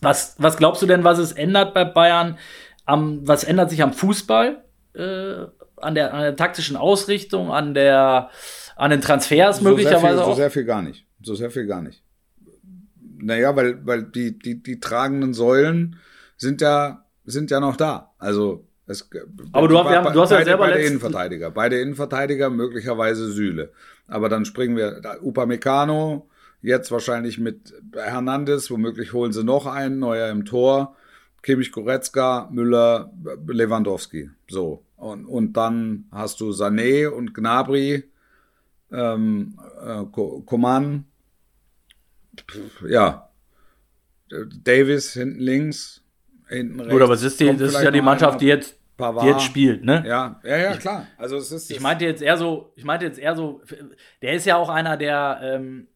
[0.03, 2.37] Was, was glaubst du denn, was es ändert bei Bayern?
[2.85, 4.63] Am, was ändert sich am Fußball?
[4.95, 5.47] Äh,
[5.79, 8.29] an, der, an der taktischen Ausrichtung, an, der,
[8.77, 10.31] an den Transfers so möglicherweise viel, auch?
[10.31, 11.07] So sehr viel gar nicht.
[11.23, 12.03] So sehr viel gar nicht.
[13.19, 15.97] Naja, weil, weil die, die, die tragenden Säulen
[16.37, 18.13] sind ja, sind ja noch da.
[18.19, 19.09] Also es,
[19.53, 23.73] aber du, hast, bei, du hast ja selber beide Innenverteidiger, beide Innenverteidiger, möglicherweise Sühle.
[24.07, 26.29] Aber dann springen wir Upamecano,
[26.63, 30.95] jetzt wahrscheinlich mit Hernandez, womöglich holen sie noch einen, neuer im Tor,
[31.43, 33.13] Kimmich Goretzka, Müller,
[33.47, 34.31] Lewandowski.
[34.49, 34.85] So.
[34.97, 38.05] Und, und dann hast du Sané und Gnabry,
[38.93, 41.05] ähm, äh, Coman,
[42.89, 43.29] ja,
[44.63, 46.03] Davis hinten links,
[46.49, 46.93] hinten rechts.
[46.93, 49.85] Gut, aber es ist, die, das ist ja die Mannschaft, die jetzt die jetzt spielt,
[49.85, 50.03] ne?
[50.07, 51.07] Ja, ja, ja, klar.
[51.19, 51.71] Also es ist.
[51.71, 53.61] Ich meinte jetzt eher so, ich meinte jetzt eher so,
[54.23, 55.89] der ist ja auch einer, der ähm,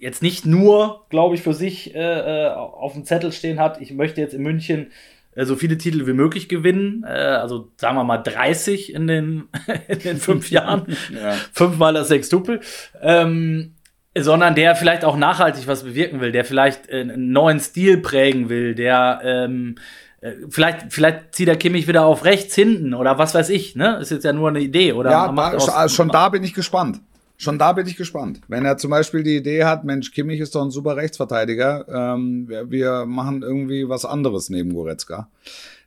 [0.00, 3.92] jetzt nicht nur, glaube ich, für sich äh, äh, auf dem Zettel stehen hat, ich
[3.92, 4.90] möchte jetzt in München
[5.34, 7.04] äh, so viele Titel wie möglich gewinnen.
[7.04, 9.48] Äh, also sagen wir mal 30 in den,
[9.88, 10.96] in den fünf Jahren.
[11.14, 11.32] ja.
[11.52, 12.60] Fünfmal das Sextupel.
[13.00, 13.74] Ähm,
[14.16, 18.48] sondern der vielleicht auch nachhaltig was bewirken will, der vielleicht äh, einen neuen Stil prägen
[18.48, 19.76] will, der ähm,
[20.20, 23.98] äh, vielleicht, vielleicht zieht der Kimmich wieder auf rechts hinten oder was weiß ich, ne?
[24.00, 25.10] Ist jetzt ja nur eine Idee, oder?
[25.10, 27.00] Ja, da, aus, schon da bin ich gespannt.
[27.36, 28.40] Schon da bin ich gespannt.
[28.46, 32.48] Wenn er zum Beispiel die Idee hat, Mensch, Kimmich ist doch ein super Rechtsverteidiger, ähm,
[32.48, 35.28] wir, wir, machen irgendwie was anderes neben Goretzka.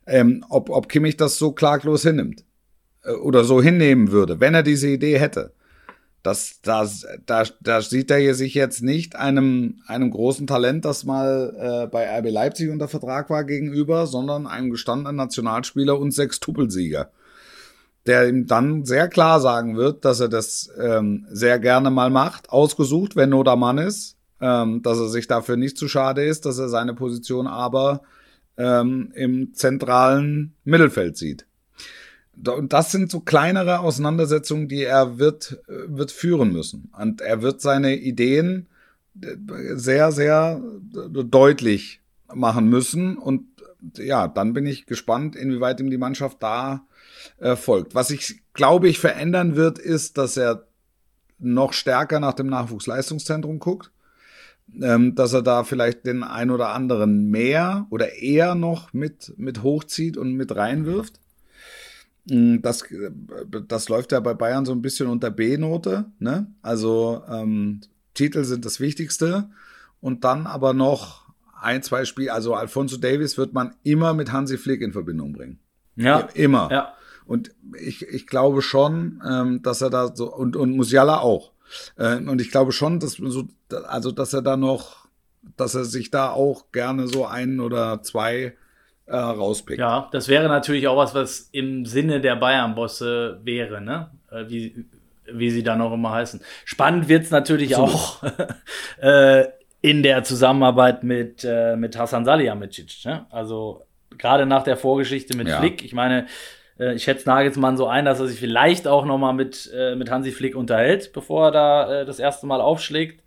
[0.06, 2.44] Ähm, ob, ob Kimmich das so klaglos hinnimmt
[3.02, 5.52] äh, oder so hinnehmen würde, wenn er diese Idee hätte.
[6.28, 11.54] Das, das, da, da sieht er sich jetzt nicht einem, einem großen Talent, das mal
[11.58, 17.10] äh, bei RB Leipzig unter Vertrag war, gegenüber, sondern einem gestandenen Nationalspieler und Sechstupelsieger
[18.06, 22.48] der ihm dann sehr klar sagen wird, dass er das ähm, sehr gerne mal macht,
[22.48, 26.46] ausgesucht, wenn Not am Mann ist, ähm, dass er sich dafür nicht zu schade ist,
[26.46, 28.00] dass er seine Position aber
[28.56, 31.47] ähm, im zentralen Mittelfeld sieht.
[32.46, 36.90] Und das sind so kleinere Auseinandersetzungen, die er wird, wird führen müssen.
[36.98, 38.66] Und er wird seine Ideen
[39.20, 39.36] äh,
[39.74, 40.62] sehr, sehr
[40.92, 42.00] deutlich
[42.32, 43.16] machen müssen.
[43.16, 43.46] Und
[43.96, 46.86] ja, dann bin ich gespannt, inwieweit ihm die Mannschaft da
[47.38, 47.94] äh, folgt.
[47.94, 50.66] Was ich glaube ich verändern wird, ist, dass er
[51.38, 53.92] noch stärker nach dem Nachwuchsleistungszentrum guckt,
[54.80, 59.62] ähm, dass er da vielleicht den ein oder anderen mehr oder eher noch mit, mit
[59.62, 61.20] hochzieht und mit reinwirft.
[62.30, 62.84] Mm, das,
[63.68, 66.06] das läuft ja bei Bayern so ein bisschen unter B-Note.
[66.18, 66.46] Ne?
[66.62, 67.80] Also ähm,
[68.14, 69.50] Titel sind das Wichtigste.
[70.00, 71.28] Und dann aber noch
[71.60, 72.32] ein, zwei Spiele.
[72.32, 75.58] Also Alfonso Davis wird man immer mit Hansi Flick in Verbindung bringen.
[75.96, 76.20] Ja.
[76.34, 76.68] Immer.
[76.70, 76.92] Ja.
[77.26, 81.52] Und ich, ich glaube schon, ähm, dass er da so, und, und Musiala auch.
[81.96, 83.48] Äh, und ich glaube schon, dass so,
[83.88, 85.08] also dass er da noch,
[85.56, 88.54] dass er sich da auch gerne so einen oder zwei
[89.08, 89.78] äh, rauspickt.
[89.78, 94.10] Ja, das wäre natürlich auch was, was im Sinne der Bayern-Bosse wäre, ne?
[94.30, 94.84] Äh, wie,
[95.30, 96.40] wie sie dann auch immer heißen.
[96.64, 97.82] Spannend wird's natürlich so.
[97.82, 98.22] auch
[99.00, 99.46] äh,
[99.80, 103.04] in der Zusammenarbeit mit, äh, mit Hasan Salihamidzic.
[103.04, 103.26] Ne?
[103.30, 103.84] Also
[104.16, 105.58] gerade nach der Vorgeschichte mit ja.
[105.58, 106.26] Flick, ich meine,
[106.78, 109.94] äh, ich schätze Nagelsmann so ein, dass er sich vielleicht auch noch mal mit, äh,
[109.94, 113.22] mit Hansi Flick unterhält, bevor er da das erste Mal aufschlägt.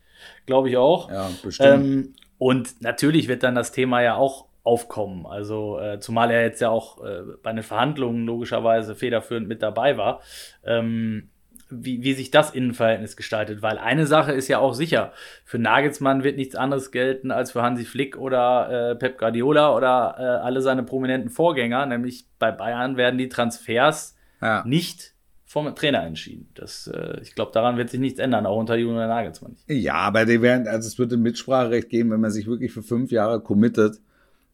[0.46, 1.10] Glaube ich auch.
[1.10, 1.70] Ja, bestimmt.
[1.70, 5.26] Ähm, und natürlich wird dann das Thema ja auch aufkommen.
[5.26, 9.97] Also äh, zumal er jetzt ja auch äh, bei den Verhandlungen logischerweise federführend mit dabei
[9.97, 10.22] war.
[10.64, 11.30] Ähm,
[11.72, 13.62] wie, wie sich das Innenverhältnis gestaltet.
[13.62, 15.14] Weil eine Sache ist ja auch sicher,
[15.45, 20.16] für Nagelsmann wird nichts anderes gelten als für Hansi Flick oder äh, Pep Guardiola oder
[20.20, 24.64] äh, alle seine prominenten Vorgänger, nämlich bei Bayern werden die Transfers ja.
[24.66, 25.14] nicht
[25.45, 26.49] vom Trainer entschieden.
[26.55, 29.57] Das, äh, ich glaube, daran wird sich nichts ändern, auch unter Julian Nagelsmann.
[29.68, 32.84] Ja, aber die werden, also es wird ein Mitspracherecht geben, wenn man sich wirklich für
[32.84, 33.97] fünf Jahre committet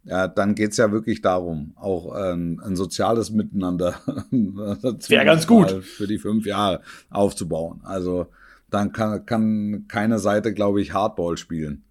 [0.08, 3.96] ja, dann geht's ja wirklich darum, auch ähm, ein soziales Miteinander
[4.32, 5.84] Wäre ganz gut.
[5.84, 7.82] für die fünf Jahre aufzubauen.
[7.84, 8.28] Also
[8.70, 11.84] dann kann, kann keine Seite, glaube ich, Hardball spielen.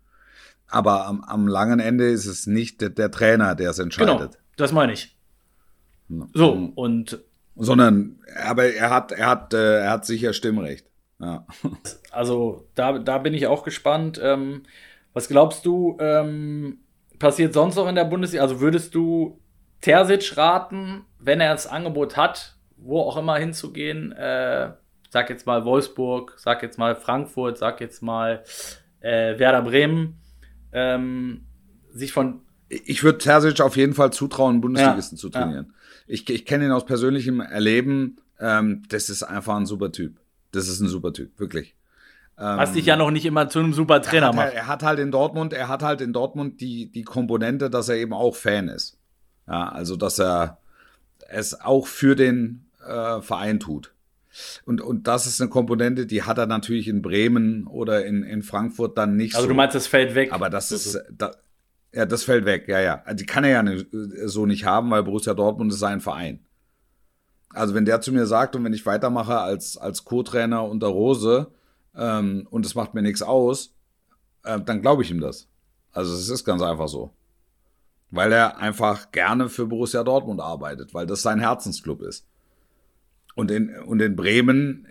[0.68, 4.18] Aber am, am langen Ende ist es nicht der, der Trainer, der es entscheidet.
[4.18, 5.16] Genau, das meine ich.
[6.32, 7.22] So, und.
[7.54, 10.86] Sondern, aber er hat, er hat, äh, er hat sicher Stimmrecht.
[11.18, 11.46] Ja.
[12.10, 14.20] Also da, da bin ich auch gespannt.
[14.22, 14.62] Ähm,
[15.14, 16.78] was glaubst du, ähm,
[17.18, 18.42] passiert sonst noch in der Bundesliga?
[18.42, 19.40] Also würdest du
[19.80, 24.12] Terzic raten, wenn er das Angebot hat, wo auch immer hinzugehen?
[24.12, 24.72] Äh,
[25.10, 28.42] sag jetzt mal Wolfsburg, sag jetzt mal Frankfurt, sag jetzt mal
[29.00, 30.18] äh, Werder Bremen,
[30.72, 31.46] ähm,
[31.92, 32.40] sich von.
[32.68, 35.66] Ich würde Terzic auf jeden Fall zutrauen, Bundesligisten ja, zu trainieren.
[35.68, 35.74] Ja.
[36.08, 38.18] Ich, ich kenne ihn aus persönlichem Erleben.
[38.40, 40.18] Ähm, das ist einfach ein super Typ.
[40.50, 41.75] Das ist ein super Typ, wirklich.
[42.36, 44.46] Was dich ja noch nicht immer zu einem super Trainer er macht.
[44.46, 47.88] Halt, er hat halt in Dortmund, er hat halt in Dortmund die, die Komponente, dass
[47.88, 48.98] er eben auch Fan ist.
[49.48, 50.58] Ja, also dass er
[51.28, 53.92] es auch für den äh, Verein tut.
[54.66, 58.42] Und, und das ist eine Komponente, die hat er natürlich in Bremen oder in, in
[58.42, 59.44] Frankfurt dann nicht also so.
[59.44, 60.32] Also du meinst, das fällt weg.
[60.32, 61.32] Aber das ist, da,
[61.92, 63.02] ja, das fällt weg, ja, ja.
[63.04, 63.86] Also die kann er ja nicht,
[64.24, 66.40] so nicht haben, weil Borussia Dortmund ist sein Verein.
[67.50, 71.46] Also wenn der zu mir sagt und wenn ich weitermache als, als Co-Trainer unter Rose,
[71.96, 73.74] ähm, und es macht mir nichts aus,
[74.44, 75.48] äh, dann glaube ich ihm das.
[75.92, 77.10] Also es ist ganz einfach so.
[78.10, 82.26] Weil er einfach gerne für Borussia Dortmund arbeitet, weil das sein Herzensclub ist.
[83.34, 84.86] Und in, und in Bremen,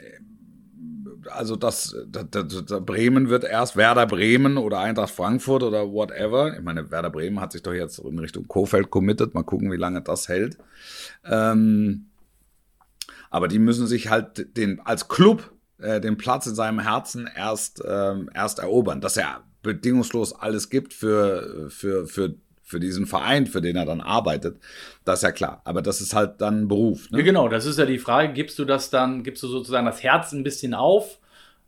[1.32, 6.56] also das, das, das, das, Bremen wird erst Werder Bremen oder Eintracht Frankfurt oder whatever.
[6.56, 9.34] Ich meine, Werder Bremen hat sich doch jetzt in Richtung Kofeld committed.
[9.34, 10.58] Mal gucken, wie lange das hält.
[11.24, 12.08] Ähm,
[13.30, 17.82] aber die müssen sich halt den als Club äh, den Platz in seinem Herzen erst
[17.86, 23.62] ähm, erst erobern, dass er bedingungslos alles gibt für für für für diesen Verein, für
[23.62, 24.58] den er dann arbeitet,
[25.04, 25.62] das ist ja klar.
[25.66, 27.12] Aber das ist halt dann ein Beruf.
[27.12, 27.20] Ne?
[27.20, 30.02] Ja, genau, das ist ja die Frage, gibst du das dann, gibst du sozusagen das
[30.02, 31.20] Herz ein bisschen auf,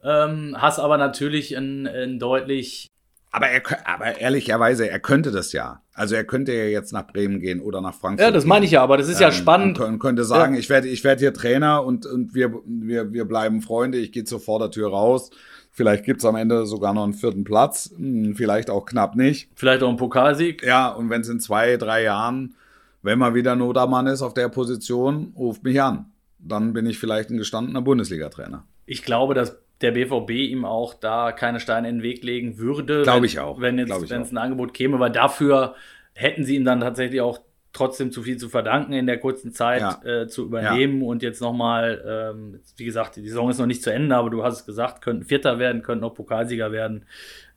[0.04, 2.88] ähm, hast aber natürlich ein, ein deutlich
[3.32, 5.82] aber, er, aber ehrlicherweise, er könnte das ja.
[5.98, 8.24] Also er könnte ja jetzt nach Bremen gehen oder nach Frankfurt.
[8.24, 9.80] Ja, das meine ich ja, aber das ist ja ähm, spannend.
[9.80, 10.60] Und könnte sagen, ja.
[10.60, 14.24] ich werde ich werde hier Trainer und, und wir, wir, wir bleiben Freunde, ich gehe
[14.24, 15.32] zur Vordertür raus.
[15.72, 19.50] Vielleicht gibt's am Ende sogar noch einen vierten Platz, hm, vielleicht auch knapp nicht.
[19.56, 20.64] Vielleicht auch einen Pokalsieg.
[20.64, 22.54] Ja, und wenn es in zwei, drei Jahren,
[23.02, 26.12] wenn man wieder Notermann ist auf der Position, ruft mich an.
[26.38, 28.66] Dann bin ich vielleicht ein gestandener Bundesliga-Trainer.
[28.86, 33.04] Ich glaube, dass der BVB ihm auch da keine Steine in den Weg legen würde.
[33.04, 33.62] Glaube ich auch.
[33.62, 35.76] Wenn jetzt, wenn es ein Angebot käme, weil dafür
[36.14, 37.40] hätten sie ihm dann tatsächlich auch
[37.74, 40.02] trotzdem zu viel zu verdanken in der kurzen Zeit ja.
[40.04, 41.08] äh, zu übernehmen ja.
[41.08, 44.44] und jetzt nochmal, ähm, wie gesagt, die Saison ist noch nicht zu Ende, aber du
[44.44, 47.06] hast es gesagt, könnten Vierter werden, könnten auch Pokalsieger werden.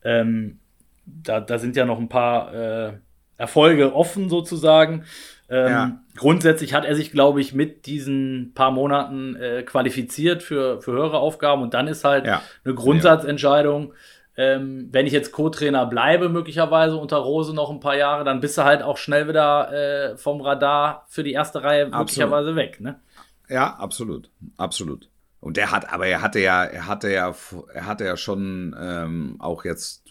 [0.03, 0.59] Ähm,
[1.05, 2.93] da, da sind ja noch ein paar äh,
[3.41, 5.03] Erfolge offen sozusagen.
[5.49, 6.01] Ähm, ja.
[6.15, 11.17] Grundsätzlich hat er sich, glaube ich, mit diesen paar Monaten äh, qualifiziert für, für höhere
[11.17, 12.41] Aufgaben und dann ist halt ja.
[12.63, 13.93] eine Grundsatzentscheidung.
[14.37, 18.57] Ähm, wenn ich jetzt Co-Trainer bleibe, möglicherweise unter Rose noch ein paar Jahre, dann bist
[18.57, 19.73] du halt auch schnell wieder
[20.13, 21.99] äh, vom Radar für die erste Reihe absolut.
[21.99, 23.01] möglicherweise weg, ne?
[23.49, 25.09] Ja, absolut, absolut.
[25.41, 27.35] Und der hat, aber er hatte ja, er hatte ja,
[27.73, 30.03] er hatte ja schon ähm, auch jetzt,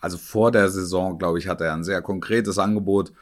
[0.00, 3.12] also vor der Saison, glaube ich, hatte er ein sehr konkretes Angebot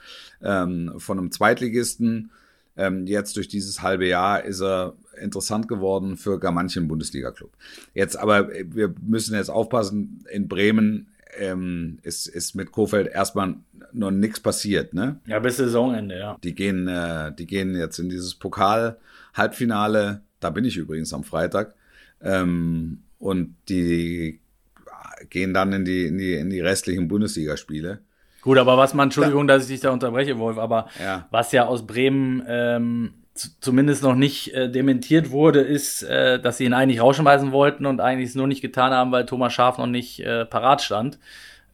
[0.43, 2.31] ähm, von einem Zweitligisten.
[2.77, 7.51] Ähm, jetzt durch dieses halbe Jahr ist er interessant geworden für gar manchen Bundesliga-Club.
[7.95, 11.09] Jetzt aber, wir müssen jetzt aufpassen, in Bremen
[11.39, 13.57] ähm, ist, ist mit Kofeld erstmal
[13.93, 15.21] noch nichts passiert, ne?
[15.27, 16.37] Ja, bis Saisonende, ja.
[16.43, 21.75] Die gehen, äh, die gehen jetzt in dieses Pokal-Halbfinale, da bin ich übrigens am Freitag,
[22.21, 24.41] ähm, und die
[25.31, 28.01] gehen dann in die, in die, in die restlichen Bundesligaspiele.
[28.43, 31.27] Gut, aber was man, Entschuldigung, dass ich dich da unterbreche, Wolf, aber ja.
[31.31, 36.65] was ja aus Bremen ähm, zumindest noch nicht äh, dementiert wurde, ist, äh, dass sie
[36.65, 39.87] ihn eigentlich rausschmeißen wollten und eigentlich es nur nicht getan haben, weil Thomas Schaf noch
[39.87, 41.19] nicht äh, parat stand.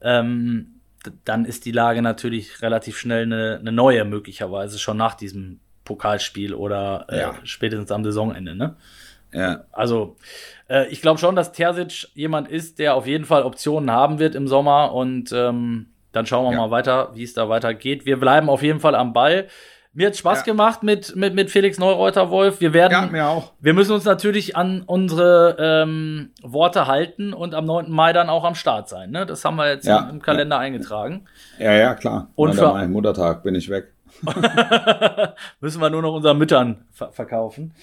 [0.01, 0.79] Ähm,
[1.25, 6.53] dann ist die Lage natürlich relativ schnell eine, eine neue, möglicherweise schon nach diesem Pokalspiel
[6.53, 7.35] oder äh, ja.
[7.43, 8.55] spätestens am Saisonende.
[8.55, 8.75] Ne?
[9.33, 9.65] Ja.
[9.71, 10.15] Also
[10.69, 14.35] äh, ich glaube schon, dass Terzic jemand ist, der auf jeden Fall Optionen haben wird
[14.35, 16.57] im Sommer und ähm, dann schauen wir ja.
[16.57, 18.05] mal weiter, wie es da weitergeht.
[18.05, 19.47] Wir bleiben auf jeden Fall am Ball.
[19.95, 20.45] Mir hat Spaß ja.
[20.45, 22.61] gemacht mit, mit, mit Felix Neureuter Wolf.
[22.61, 23.53] Wir werden, ja, mir auch.
[23.59, 27.91] wir müssen uns natürlich an unsere ähm, Worte halten und am 9.
[27.91, 29.11] Mai dann auch am Start sein.
[29.11, 29.27] Ne?
[29.27, 31.25] Das haben wir jetzt ja, im Kalender eingetragen.
[31.59, 32.29] Ja, ja, klar.
[32.33, 33.93] Und für Muttertag bin ich weg.
[35.59, 37.73] müssen wir nur noch unseren Müttern ver verkaufen.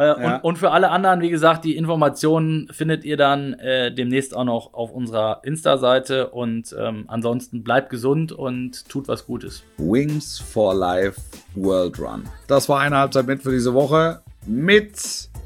[0.00, 0.14] Äh, ja.
[0.14, 4.44] und, und, für alle anderen, wie gesagt, die Informationen findet ihr dann äh, demnächst auch
[4.44, 6.30] noch auf unserer Insta-Seite.
[6.30, 9.62] Und ähm, ansonsten bleibt gesund und tut was Gutes.
[9.76, 11.20] Wings for Life
[11.54, 12.24] World Run.
[12.48, 14.98] Das war eine Halbzeit mit für diese Woche mit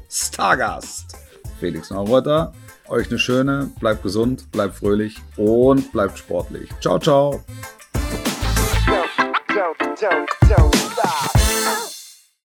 [0.09, 1.17] Stargast
[1.59, 2.53] Felix Neureuter.
[2.87, 6.69] Euch eine schöne, bleibt gesund, bleibt fröhlich und bleibt sportlich.
[6.79, 7.43] Ciao, ciao.
[9.51, 10.74] Ciao, ciao, ciao.